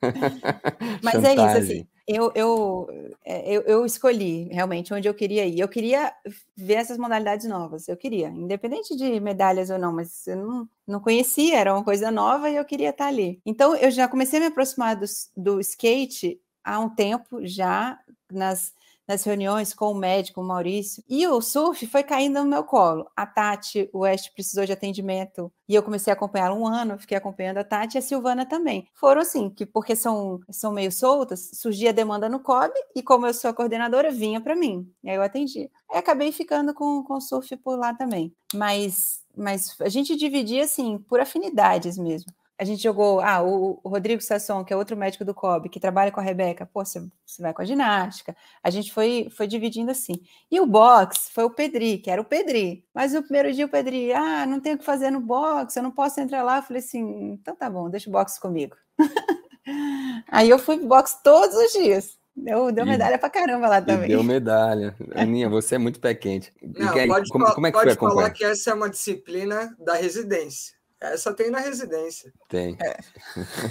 [1.03, 1.87] Mas é isso, assim.
[2.07, 2.87] Eu, eu,
[3.23, 5.59] é, eu, eu, escolhi realmente onde eu queria ir.
[5.59, 6.13] Eu queria
[6.55, 7.87] ver essas modalidades novas.
[7.87, 12.11] Eu queria, independente de medalhas ou não, mas eu não, não conhecia, era uma coisa
[12.11, 13.41] nova e eu queria estar ali.
[13.43, 17.99] Então, eu já comecei a me aproximar do, do skate há um tempo já
[18.31, 18.71] nas
[19.07, 23.09] nas reuniões com o médico, o Maurício, e o surf foi caindo no meu colo.
[23.15, 27.57] A Tati West precisou de atendimento e eu comecei a acompanhá-la um ano, fiquei acompanhando
[27.57, 28.87] a Tati e a Silvana também.
[28.93, 33.33] Foram assim, que porque são, são meio soltas, surgia demanda no COB e como eu
[33.33, 34.89] sou a coordenadora, vinha para mim.
[35.03, 35.69] E aí eu atendi.
[35.89, 38.33] Aí acabei ficando com, com o surf por lá também.
[38.53, 43.89] Mas, mas a gente dividia assim, por afinidades mesmo a gente jogou, ah, o, o,
[43.89, 47.05] Rodrigo Sasson, que é outro médico do COB, que trabalha com a Rebeca, pô, você,
[47.25, 48.35] você vai com a ginástica.
[48.63, 50.13] A gente foi, foi dividindo assim.
[50.49, 52.85] E o box foi o Pedri, que era o Pedri.
[52.93, 55.83] Mas no primeiro dia o Pedri, ah, não tenho o que fazer no box, eu
[55.83, 56.57] não posso entrar lá.
[56.57, 58.77] Eu falei assim, então tá bom, deixa o box comigo.
[60.31, 62.17] Aí eu fui pro box todos os dias.
[62.35, 64.09] Deu, deu medalha pra caramba lá também.
[64.09, 64.95] Deu medalha.
[65.15, 66.53] Aninha, você é muito pé quente.
[66.61, 69.95] Não, pode, como, como é que pode foi falar que essa é uma disciplina da
[69.95, 70.75] residência.
[71.01, 72.33] Essa tem na residência.
[72.49, 72.77] Tem.
[72.81, 72.97] É.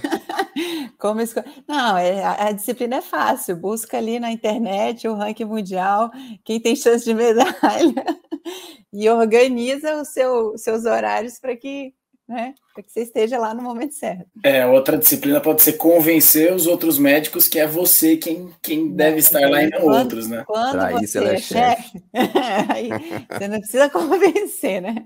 [0.98, 1.40] Como esco...
[1.66, 3.56] Não, é, a, a, disciplina é fácil.
[3.56, 6.10] Busca ali na internet o ranking mundial,
[6.44, 7.54] quem tem chance de medalha,
[8.92, 11.94] e organiza os seu, seus horários para que
[12.28, 12.54] né?
[12.72, 14.26] Para que você esteja lá no momento certo.
[14.42, 19.18] É, outra disciplina pode ser convencer os outros médicos que é você quem, quem deve
[19.18, 20.42] estar lá e não quando, outros, né?
[20.46, 22.02] Quando pra você é, é chefe,
[22.72, 22.88] aí
[23.30, 24.96] você não precisa convencer, né?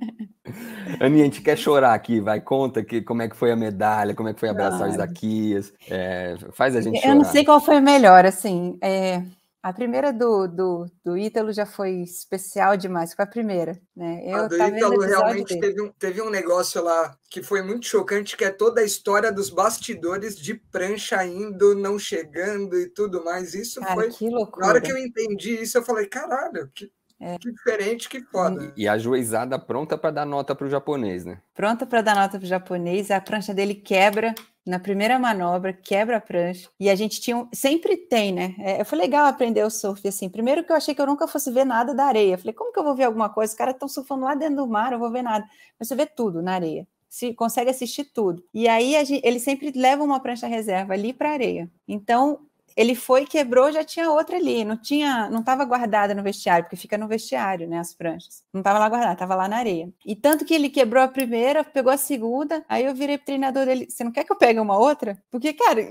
[1.01, 4.15] Aninha, a gente quer chorar aqui, vai, conta que, como é que foi a medalha,
[4.15, 4.93] como é que foi abraçar claro.
[4.93, 7.13] o Isaquias, é, faz a gente chorar.
[7.13, 9.23] Eu não sei qual foi melhor, assim, é,
[9.69, 13.79] a primeira do, do, do Ítalo já foi especial demais, foi a primeira.
[13.95, 14.23] Né?
[14.25, 18.35] Eu a do Ítalo realmente teve um, teve um negócio lá que foi muito chocante,
[18.35, 23.53] que é toda a história dos bastidores de prancha indo, não chegando e tudo mais.
[23.53, 24.09] Isso Cara, foi.
[24.09, 24.65] Que loucura.
[24.65, 26.91] Na hora que eu entendi isso, eu falei, caralho, que,
[27.21, 27.37] É.
[27.39, 28.73] Que diferente, que foda.
[28.77, 31.41] E a juizada pronta para dar nota para o japonês, né?
[31.53, 34.35] Pronta para dar nota para o japonês, a prancha dele quebra
[34.69, 36.69] na primeira manobra, quebra a prancha.
[36.79, 37.49] E a gente tinha.
[37.53, 38.55] Sempre tem, né?
[38.59, 40.29] É, foi legal aprender o surf assim.
[40.29, 42.37] Primeiro que eu achei que eu nunca fosse ver nada da areia.
[42.37, 43.53] Falei, como que eu vou ver alguma coisa?
[43.53, 45.45] Os caras estão surfando lá dentro do mar, eu vou ver nada.
[45.79, 46.87] Mas você vê tudo na areia.
[47.09, 48.45] Se consegue assistir tudo.
[48.53, 51.71] E aí gente, ele sempre leva uma prancha reserva ali para areia.
[51.89, 52.41] Então
[52.79, 56.77] ele foi, quebrou, já tinha outra ali, não tinha, não estava guardada no vestiário, porque
[56.77, 58.45] fica no vestiário, né, as pranchas.
[58.55, 59.93] Não estava lá guardada, estava lá na areia.
[60.07, 63.91] E tanto que ele quebrou a primeira, pegou a segunda, aí eu virei treinador dele,
[63.91, 65.21] você não quer que eu pegue uma outra?
[65.29, 65.83] Porque, cara,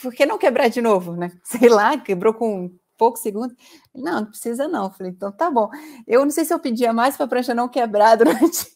[0.00, 1.32] por que não quebrar de novo, né?
[1.42, 3.56] Sei lá, quebrou com poucos segundos.
[3.94, 4.90] Não, não precisa não.
[4.90, 5.68] Falei, então tá bom.
[6.06, 8.68] Eu não sei se eu pedia mais para a prancha não quebrar durante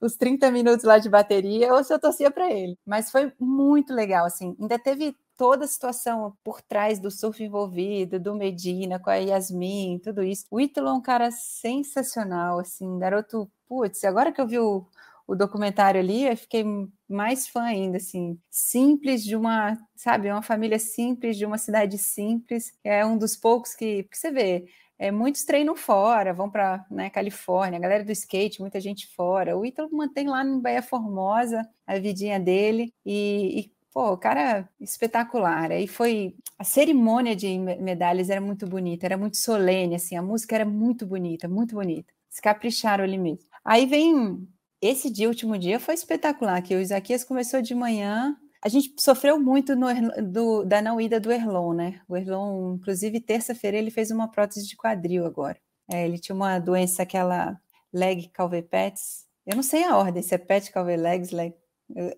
[0.00, 2.78] os 30 minutos lá de bateria ou se eu torcia para ele.
[2.86, 4.56] Mas foi muito legal, assim.
[4.60, 10.00] Ainda teve toda a situação por trás do surf envolvido, do Medina, com a Yasmin,
[10.02, 10.44] tudo isso.
[10.50, 14.84] O Ítalo é um cara sensacional, assim, garoto, putz, agora que eu vi o,
[15.28, 16.64] o documentário ali, eu fiquei
[17.08, 22.72] mais fã ainda, assim, simples de uma, sabe, uma família simples, de uma cidade simples,
[22.82, 24.66] é um dos poucos que, porque você vê,
[24.98, 29.56] é, muitos treinam fora, vão para né, Califórnia, a galera do skate, muita gente fora.
[29.56, 34.68] O Ítalo mantém lá em Bahia Formosa a vidinha dele e, e Pô, o cara
[34.80, 35.72] espetacular.
[35.72, 36.34] Aí foi.
[36.58, 41.06] A cerimônia de medalhas era muito bonita, era muito solene, assim, a música era muito
[41.06, 42.12] bonita, muito bonita.
[42.28, 43.44] Se capricharam ali mesmo.
[43.64, 44.46] Aí vem.
[44.80, 48.36] Esse dia, último dia, foi espetacular, que o Isaquias começou de manhã.
[48.62, 49.88] A gente sofreu muito no,
[50.22, 52.00] do, da não ida do Erlon, né?
[52.08, 55.58] O Erlon, inclusive, terça-feira, ele fez uma prótese de quadril agora.
[55.90, 57.60] É, ele tinha uma doença, aquela
[57.92, 59.26] leg calvepets.
[59.46, 61.54] Eu não sei a ordem, se é pet, calve legs, leg.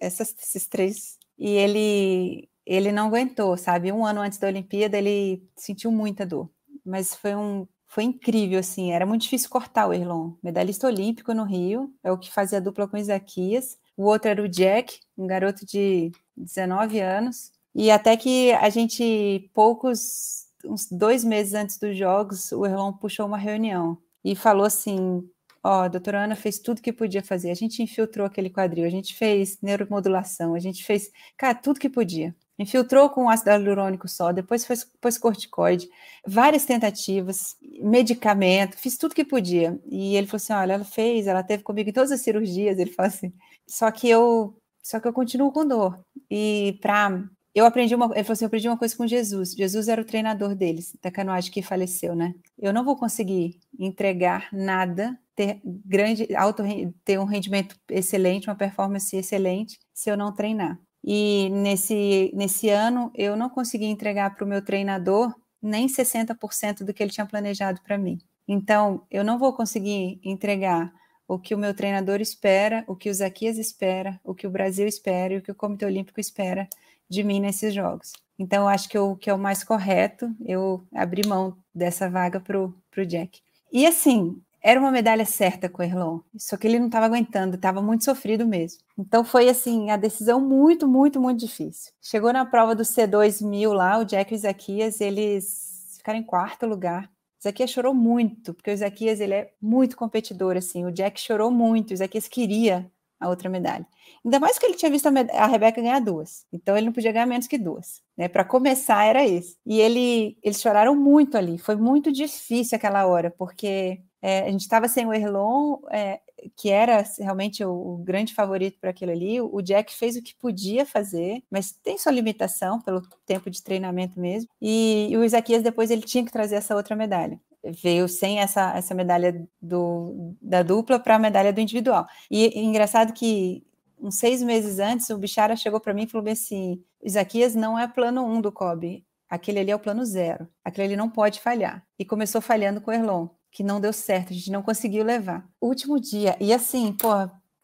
[0.01, 3.91] Essas, esses três e ele ele não aguentou, sabe?
[3.91, 6.51] Um ano antes da Olimpíada ele sentiu muita dor,
[6.85, 8.93] mas foi um foi incrível assim.
[8.93, 12.87] Era muito difícil cortar o Erlon, medalhista olímpico no Rio, é o que fazia dupla
[12.87, 13.77] com Isaquias.
[13.97, 17.53] O outro era o Jack, um garoto de 19 anos.
[17.75, 23.27] E até que a gente poucos uns dois meses antes dos jogos, o Erlon puxou
[23.27, 25.29] uma reunião e falou assim:
[25.63, 27.51] Ó, a doutora Ana fez tudo que podia fazer.
[27.51, 31.91] A gente infiltrou aquele quadril, a gente fez neuromodulação, a gente fez, cara, tudo que
[31.91, 32.35] podia.
[32.61, 35.89] Infiltrou com ácido hialurônico só, depois fez, pôs corticoide,
[36.27, 39.81] várias tentativas, medicamento, fiz tudo que podia.
[39.87, 42.79] E ele falou assim: olha, ela fez, ela teve comigo em todas as cirurgias.
[42.79, 43.33] Ele falou assim:
[43.67, 45.99] só que eu, só que eu continuo com dor.
[46.31, 49.53] E para eu aprendi uma, ele falou assim, eu aprendi uma coisa com Jesus.
[49.53, 52.35] Jesus era o treinador deles, da canoagem que faleceu, né?
[52.59, 56.63] Eu não vou conseguir entregar nada ter grande alto
[57.03, 60.79] ter um rendimento excelente, uma performance excelente se eu não treinar.
[61.03, 66.95] E nesse nesse ano eu não consegui entregar para o meu treinador nem 60% do
[66.95, 68.19] que ele tinha planejado para mim.
[68.49, 70.93] Então, eu não vou conseguir entregar
[71.29, 74.89] o que o meu treinador espera, o que o Zaquias espera, o que o Brasil
[74.89, 76.69] espera e o que o Comitê Olímpico espera
[77.09, 78.13] de mim nesses jogos.
[78.39, 82.41] Então, eu acho que o que é o mais correto, eu abrir mão dessa vaga
[82.41, 83.41] para o Jack.
[83.71, 87.57] E assim, era uma medalha certa com o Erlon, só que ele não estava aguentando,
[87.57, 88.81] estava muito sofrido mesmo.
[88.99, 91.93] Então foi assim, a decisão muito, muito, muito difícil.
[92.01, 96.67] Chegou na prova do C2000 lá, o Jack e o Isaquias, eles ficaram em quarto
[96.67, 97.05] lugar.
[97.05, 100.85] O Isaquias chorou muito, porque o Isaquias ele é muito competidor, assim.
[100.85, 103.87] O Jack chorou muito, o Isaquias queria a outra medalha.
[104.25, 106.47] Ainda mais que ele tinha visto a, a Rebeca ganhar duas.
[106.51, 108.03] Então ele não podia ganhar menos que duas.
[108.17, 108.29] Né?
[108.29, 109.57] Para começar, era isso.
[109.65, 111.59] E ele, eles choraram muito ali.
[111.59, 116.21] Foi muito difícil aquela hora, porque é, a gente estava sem o Erlon, é,
[116.57, 119.41] que era realmente o, o grande favorito para aquilo ali.
[119.41, 124.21] O Jack fez o que podia fazer, mas tem sua limitação pelo tempo de treinamento
[124.21, 124.49] mesmo.
[124.61, 127.41] E, e o Isaquias depois ele tinha que trazer essa outra medalha
[127.83, 132.07] veio sem essa, essa medalha do, da dupla para a medalha do individual.
[132.31, 133.63] E, engraçado que
[134.01, 137.87] uns seis meses antes, o Bichara chegou para mim e falou assim: Isaquias não é
[137.87, 141.85] plano um do COB, aquele ali é o plano zero, aquele ali não pode falhar.
[141.99, 145.49] E começou falhando com o Erlon que não deu certo, a gente não conseguiu levar.
[145.61, 147.09] Último dia, e assim, pô,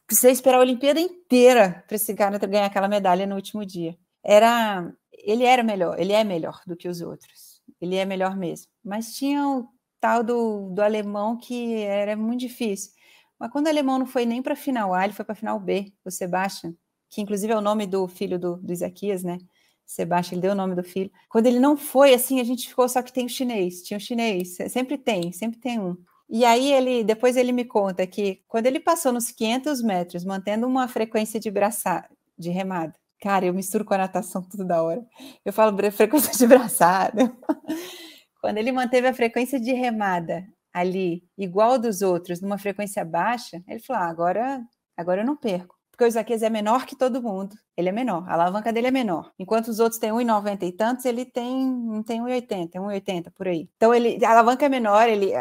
[0.06, 3.96] precisei esperar a Olimpíada inteira para esse cara ganhar aquela medalha no último dia.
[4.24, 8.66] Era, ele era melhor, ele é melhor do que os outros, ele é melhor mesmo.
[8.84, 9.68] Mas tinha o
[10.00, 12.92] tal do, do alemão que era muito difícil.
[13.38, 15.36] Mas quando o alemão não foi nem para a final A, ele foi para a
[15.36, 16.74] final B, o Sebastian,
[17.10, 19.38] que inclusive é o nome do filho do, do Isaquias, né?
[19.86, 21.10] Sebastião, ele deu o nome do filho.
[21.28, 24.00] Quando ele não foi, assim, a gente ficou só que tem o chinês, tinha o
[24.00, 25.96] chinês, sempre tem, sempre tem um.
[26.28, 30.66] E aí ele, depois ele me conta que quando ele passou nos 500 metros, mantendo
[30.66, 35.06] uma frequência de braçada, de remada, cara, eu misturo com a natação tudo da hora.
[35.44, 37.32] Eu falo frequência de braçada.
[38.40, 43.80] quando ele manteve a frequência de remada ali igual dos outros, numa frequência baixa, ele
[43.80, 44.62] falou: ah, agora,
[44.96, 45.75] agora eu não perco.
[45.96, 47.56] Porque o Isaquias é menor que todo mundo.
[47.74, 49.32] Ele é menor, a alavanca dele é menor.
[49.38, 53.66] Enquanto os outros têm 1,90 e tantos, ele tem, não tem 1,80, 1,80 por aí.
[53.76, 55.32] Então ele, a alavanca é menor, ele,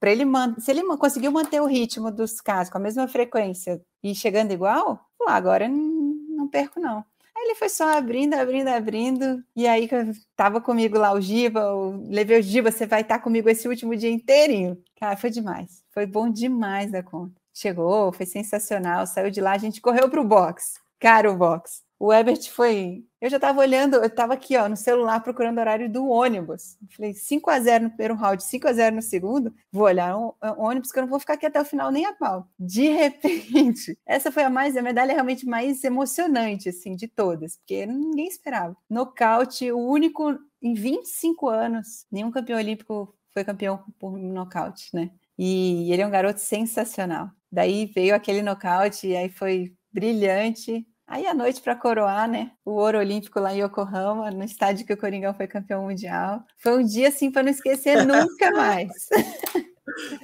[0.00, 0.24] para ele
[0.58, 4.98] se ele conseguiu manter o ritmo dos casos com a mesma frequência e chegando igual,
[5.20, 7.04] lá, agora não, não perco não.
[7.36, 9.44] Aí ele foi só abrindo, abrindo, abrindo.
[9.54, 9.88] E aí
[10.34, 11.62] tava comigo lá o Giba,
[12.08, 14.76] levei o Giba, você vai estar comigo esse último dia inteirinho.
[14.98, 15.84] Cara, foi demais.
[15.92, 17.39] Foi bom demais da conta.
[17.52, 19.06] Chegou, foi sensacional.
[19.06, 20.74] Saiu de lá, a gente correu para o box.
[20.98, 21.82] Cara, o box.
[21.98, 23.04] O Ebert foi.
[23.20, 26.78] Eu já estava olhando, eu estava aqui ó, no celular procurando o horário do ônibus.
[26.96, 29.54] Falei 5 a 0 no primeiro round, 5 a 0 no segundo.
[29.70, 32.06] Vou olhar um, um, ônibus que eu não vou ficar aqui até o final nem
[32.06, 32.48] a pau.
[32.58, 37.84] De repente, essa foi a mais a medalha realmente mais emocionante assim de todas, porque
[37.84, 38.74] ninguém esperava.
[38.88, 45.10] Nocaute, o único em 25 anos, nenhum campeão olímpico foi campeão por nocaute, né?
[45.38, 47.30] E ele é um garoto sensacional.
[47.50, 50.86] Daí veio aquele nocaute e aí foi brilhante.
[51.06, 52.52] Aí a noite para coroar, né?
[52.64, 56.44] O ouro olímpico lá em Yokohama, no estádio que o Coringão foi campeão mundial.
[56.56, 59.08] Foi um dia assim para não esquecer nunca mais.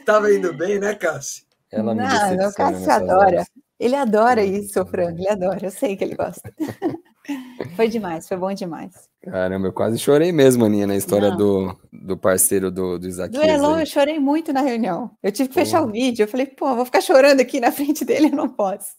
[0.05, 1.45] Tava indo bem, né, Cássio?
[1.73, 3.45] Ela me não, o Cássio adora.
[3.79, 5.19] Ele adora isso, Frank.
[5.19, 5.67] Ele adora.
[5.67, 6.53] Eu sei que ele gosta.
[7.75, 8.93] foi demais, foi bom demais.
[9.23, 13.43] Caramba, eu quase chorei mesmo, Aninha, na história do, do parceiro do, do Isaquias.
[13.43, 15.11] Do Elon, eu chorei muito na reunião.
[15.23, 16.23] Eu tive que fechar o vídeo.
[16.23, 18.95] Eu falei, pô, vou ficar chorando aqui na frente dele, eu não posso.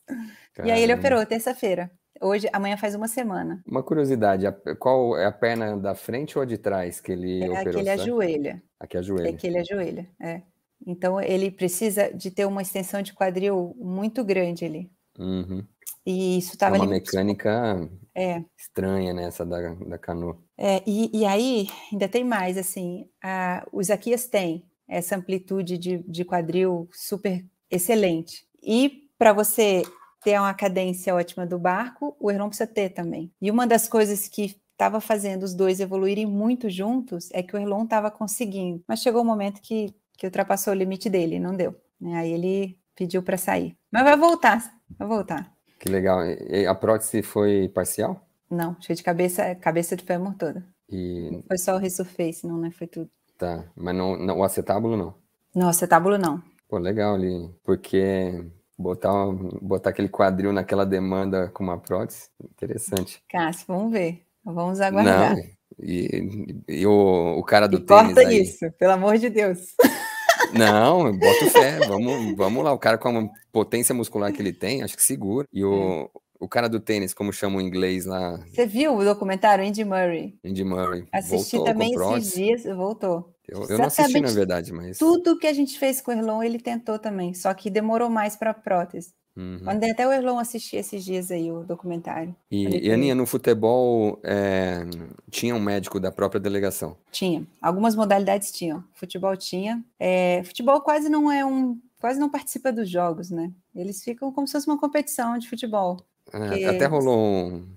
[0.54, 0.70] Caramba.
[0.70, 1.90] E aí ele operou terça-feira.
[2.22, 3.62] Hoje, amanhã faz uma semana.
[3.66, 4.46] Uma curiosidade,
[4.80, 7.82] qual é a perna da frente ou a de trás que ele é operou?
[7.82, 8.64] Aquele ajoelha.
[8.80, 9.30] Aqui ajoelha.
[9.30, 10.42] Aquele ajoelha, é.
[10.86, 14.92] Então ele precisa de ter uma extensão de quadril muito grande ali.
[15.18, 15.66] Uhum.
[16.06, 16.94] E isso estava é uma ali...
[16.94, 18.44] mecânica é.
[18.58, 20.38] estranha nessa né, da, da canoa.
[20.58, 25.98] É, e, e aí ainda tem mais, assim, a, o Zaquias tem essa amplitude de,
[25.98, 28.46] de quadril super excelente.
[28.64, 29.84] E para você
[30.24, 33.32] ter uma cadência ótima do barco, o Erlon precisa ter também.
[33.42, 37.60] E uma das coisas que estava fazendo os dois evoluírem muito juntos é que o
[37.60, 41.76] Erlon estava conseguindo, mas chegou um momento que, que ultrapassou o limite dele, não deu.
[42.00, 42.16] Né?
[42.16, 43.76] Aí ele pediu para sair.
[43.92, 45.52] Mas vai voltar, vai voltar.
[45.80, 46.26] Que legal.
[46.26, 48.26] E a prótese foi parcial?
[48.50, 50.66] Não, cheio de cabeça, cabeça de fêmur toda.
[50.90, 51.44] E...
[51.48, 52.72] Foi só o resurface, não, né?
[52.72, 53.10] Foi tudo.
[53.38, 55.14] Tá, mas não, não, o acetábulo não?
[55.54, 56.42] Não, acetábulo não.
[56.68, 58.44] Pô, legal ali, porque
[58.78, 59.14] botar,
[59.62, 63.22] botar aquele quadril naquela demanda com uma prótese, interessante.
[63.30, 65.36] Cássio, vamos ver, vamos aguardar.
[65.36, 65.44] Não,
[65.80, 68.42] e, e o, o cara do e tênis corta aí.
[68.42, 69.76] isso, pelo amor de Deus.
[70.54, 74.84] Não, boto fé, vamos, vamos lá, o cara com a potência muscular que ele tem,
[74.84, 75.48] acho que segura.
[75.52, 76.20] E o, é.
[76.40, 78.38] o cara do tênis, como chama o inglês lá?
[78.52, 80.38] Você viu o documentário Andy Murray?
[80.46, 81.08] Andy Murray.
[81.12, 83.34] Assisti voltou também esses dias, voltou.
[83.48, 84.98] Eu, eu não assisti, na verdade, mas.
[84.98, 88.36] Tudo que a gente fez com o Erlon, ele tentou também, só que demorou mais
[88.36, 89.14] para prótese.
[89.38, 89.60] Uhum.
[89.62, 92.36] Mandei até o Erlon assistir esses dias aí o documentário.
[92.50, 94.84] E, e Aninha, no futebol é,
[95.30, 96.98] tinha um médico da própria delegação?
[97.12, 97.46] Tinha.
[97.62, 98.84] Algumas modalidades tinham.
[98.96, 99.86] Futebol tinha.
[100.00, 101.80] É, futebol quase não é um.
[102.02, 103.52] quase não participa dos jogos, né?
[103.76, 105.98] Eles ficam como se fosse uma competição de futebol.
[106.34, 107.68] É, Até rolou um,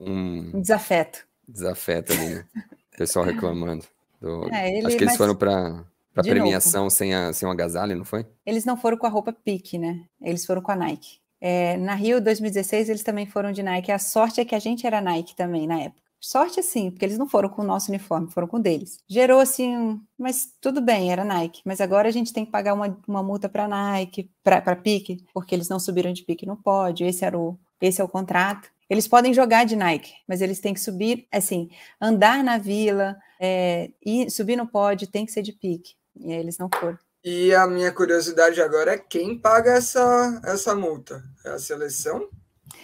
[0.00, 1.24] um, um desafeto.
[1.46, 2.44] Desafeto ali, né?
[2.92, 3.84] O pessoal reclamando.
[4.20, 4.52] Do...
[4.52, 5.16] É, ele, Acho que eles mas...
[5.16, 5.84] foram para
[6.16, 8.24] para premiação sem, a, sem o agasalho, não foi?
[8.46, 10.02] Eles não foram com a roupa pique, né?
[10.22, 11.18] Eles foram com a Nike.
[11.38, 13.92] É, na Rio 2016, eles também foram de Nike.
[13.92, 16.00] A sorte é que a gente era Nike também na época.
[16.18, 18.98] Sorte sim, porque eles não foram com o nosso uniforme, foram com o deles.
[19.06, 21.60] Gerou assim, mas tudo bem, era Nike.
[21.62, 25.54] Mas agora a gente tem que pagar uma, uma multa para Nike, para Pique, porque
[25.54, 27.06] eles não subiram de Pique no pódio.
[27.06, 28.70] Esse era o, esse é o contrato.
[28.88, 31.68] Eles podem jogar de Nike, mas eles têm que subir, assim,
[32.00, 35.94] andar na vila, é, e subir no pódio tem que ser de pique.
[36.20, 36.98] E aí eles não foram.
[37.24, 41.24] E a minha curiosidade agora é quem paga essa, essa multa?
[41.44, 42.28] É a seleção?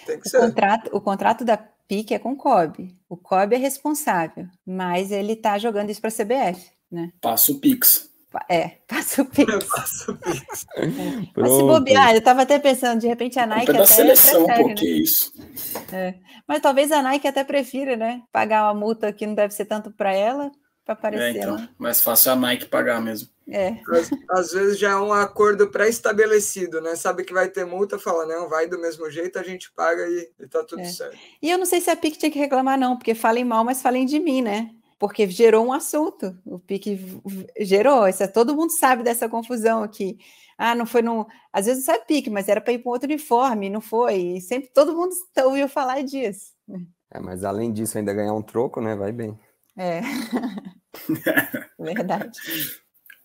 [0.05, 0.41] Tem que o ser.
[0.41, 2.97] Contrato, o contrato da PIC é com o COB.
[3.09, 7.13] O COB é responsável, mas ele está jogando isso para a CBF, né?
[7.21, 8.11] Passa o Pix.
[8.49, 9.53] É, passa o Pix.
[9.69, 10.67] passa o Pix.
[10.77, 10.87] É.
[11.37, 13.71] Mas se bobear, eu estava até pensando, de repente a Nike.
[13.71, 14.97] É da seleção, prefere, porque né?
[14.97, 15.33] isso.
[15.93, 16.15] É.
[16.49, 18.23] Mas talvez a Nike até prefira, né?
[18.33, 20.51] Pagar uma multa que não deve ser tanto para ela,
[20.85, 21.25] para aparecer.
[21.25, 21.69] É, então, né?
[21.79, 23.29] mais fácil a Nike pagar mesmo.
[23.49, 23.79] É.
[23.89, 26.95] Às, às, vezes já é um acordo pré-estabelecido, né?
[26.95, 30.31] Sabe que vai ter multa, fala, não, vai do mesmo jeito, a gente paga e,
[30.41, 30.85] e tá tudo é.
[30.85, 31.17] certo.
[31.41, 33.83] E eu não sei se a PIC tinha que reclamar, não, porque falem mal, mas
[33.83, 34.71] falem de mim, né?
[34.99, 36.37] Porque gerou um assunto.
[36.47, 37.21] O PIC
[37.61, 38.07] gerou.
[38.07, 40.17] Isso, é, todo mundo sabe dessa confusão aqui.
[40.57, 41.27] Ah, não foi no.
[41.53, 44.37] Às vezes não sabe PIC, mas era para ir para um outro uniforme, não foi.
[44.37, 45.13] E sempre todo mundo
[45.45, 46.53] ouviu falar disso.
[47.11, 48.95] É, mas além disso, ainda ganhar um troco, né?
[48.95, 49.37] Vai bem.
[49.77, 50.01] É.
[51.79, 52.39] Verdade.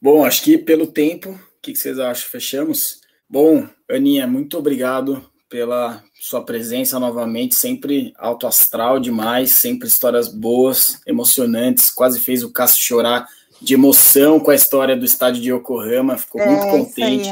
[0.02, 2.30] Bom, acho que pelo tempo, o que, vocês acham?
[2.30, 3.02] Fechamos?
[3.30, 11.02] Bom, Aninha, muito obrigado pela sua presença novamente, sempre alto astral demais, sempre histórias boas,
[11.06, 13.28] emocionantes, quase fez o Cássio chorar
[13.62, 17.30] de emoção com a história do estádio de Yokohama, ficou é, muito contente.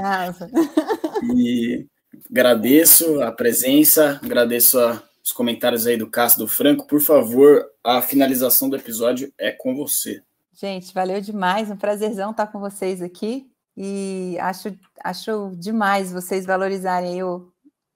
[1.36, 1.86] e
[2.30, 6.86] agradeço a presença, agradeço a, os comentários aí do Cássio do Franco.
[6.86, 10.22] Por favor, a finalização do episódio é com você.
[10.54, 13.50] Gente, valeu demais, um prazerzão estar com vocês aqui.
[13.76, 17.52] E acho, acho demais vocês valorizarem eu,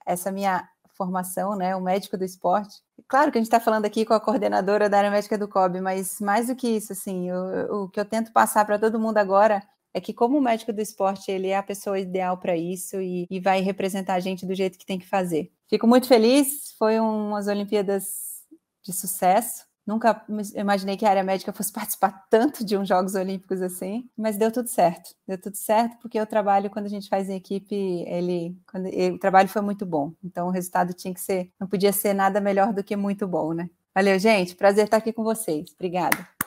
[0.06, 0.68] essa minha
[0.98, 1.76] formação, né?
[1.76, 2.82] O médico do esporte.
[3.08, 5.80] Claro que a gente está falando aqui com a coordenadora da área médica do COB,
[5.80, 9.18] mas mais do que isso, assim, o, o que eu tento passar para todo mundo
[9.18, 9.64] agora
[9.94, 13.40] é que como médico do esporte, ele é a pessoa ideal para isso e, e,
[13.40, 15.52] vai representar a gente do jeito que tem que fazer.
[15.68, 18.44] Fico muito feliz, foi umas Olimpíadas
[18.84, 19.68] de sucesso.
[19.86, 20.24] Nunca
[20.56, 24.52] imaginei que a área médica fosse participar tanto de uns Jogos Olímpicos assim, mas deu
[24.52, 25.16] tudo certo.
[25.28, 27.76] Deu tudo certo porque o trabalho, quando a gente faz em equipe,
[28.08, 30.14] ele, quando, ele, o trabalho foi muito bom.
[30.24, 33.54] Então o resultado tinha que ser, não podia ser nada melhor do que muito bom,
[33.54, 33.70] né?
[33.94, 34.56] Valeu, gente.
[34.56, 35.74] Prazer estar aqui com vocês.
[35.74, 36.39] Obrigada.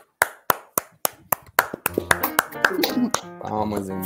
[3.40, 4.00] Palmas, hein?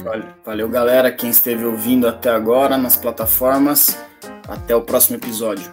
[0.44, 1.12] Valeu, galera.
[1.12, 3.98] Quem esteve ouvindo até agora nas plataformas.
[4.48, 5.72] Até o próximo episódio.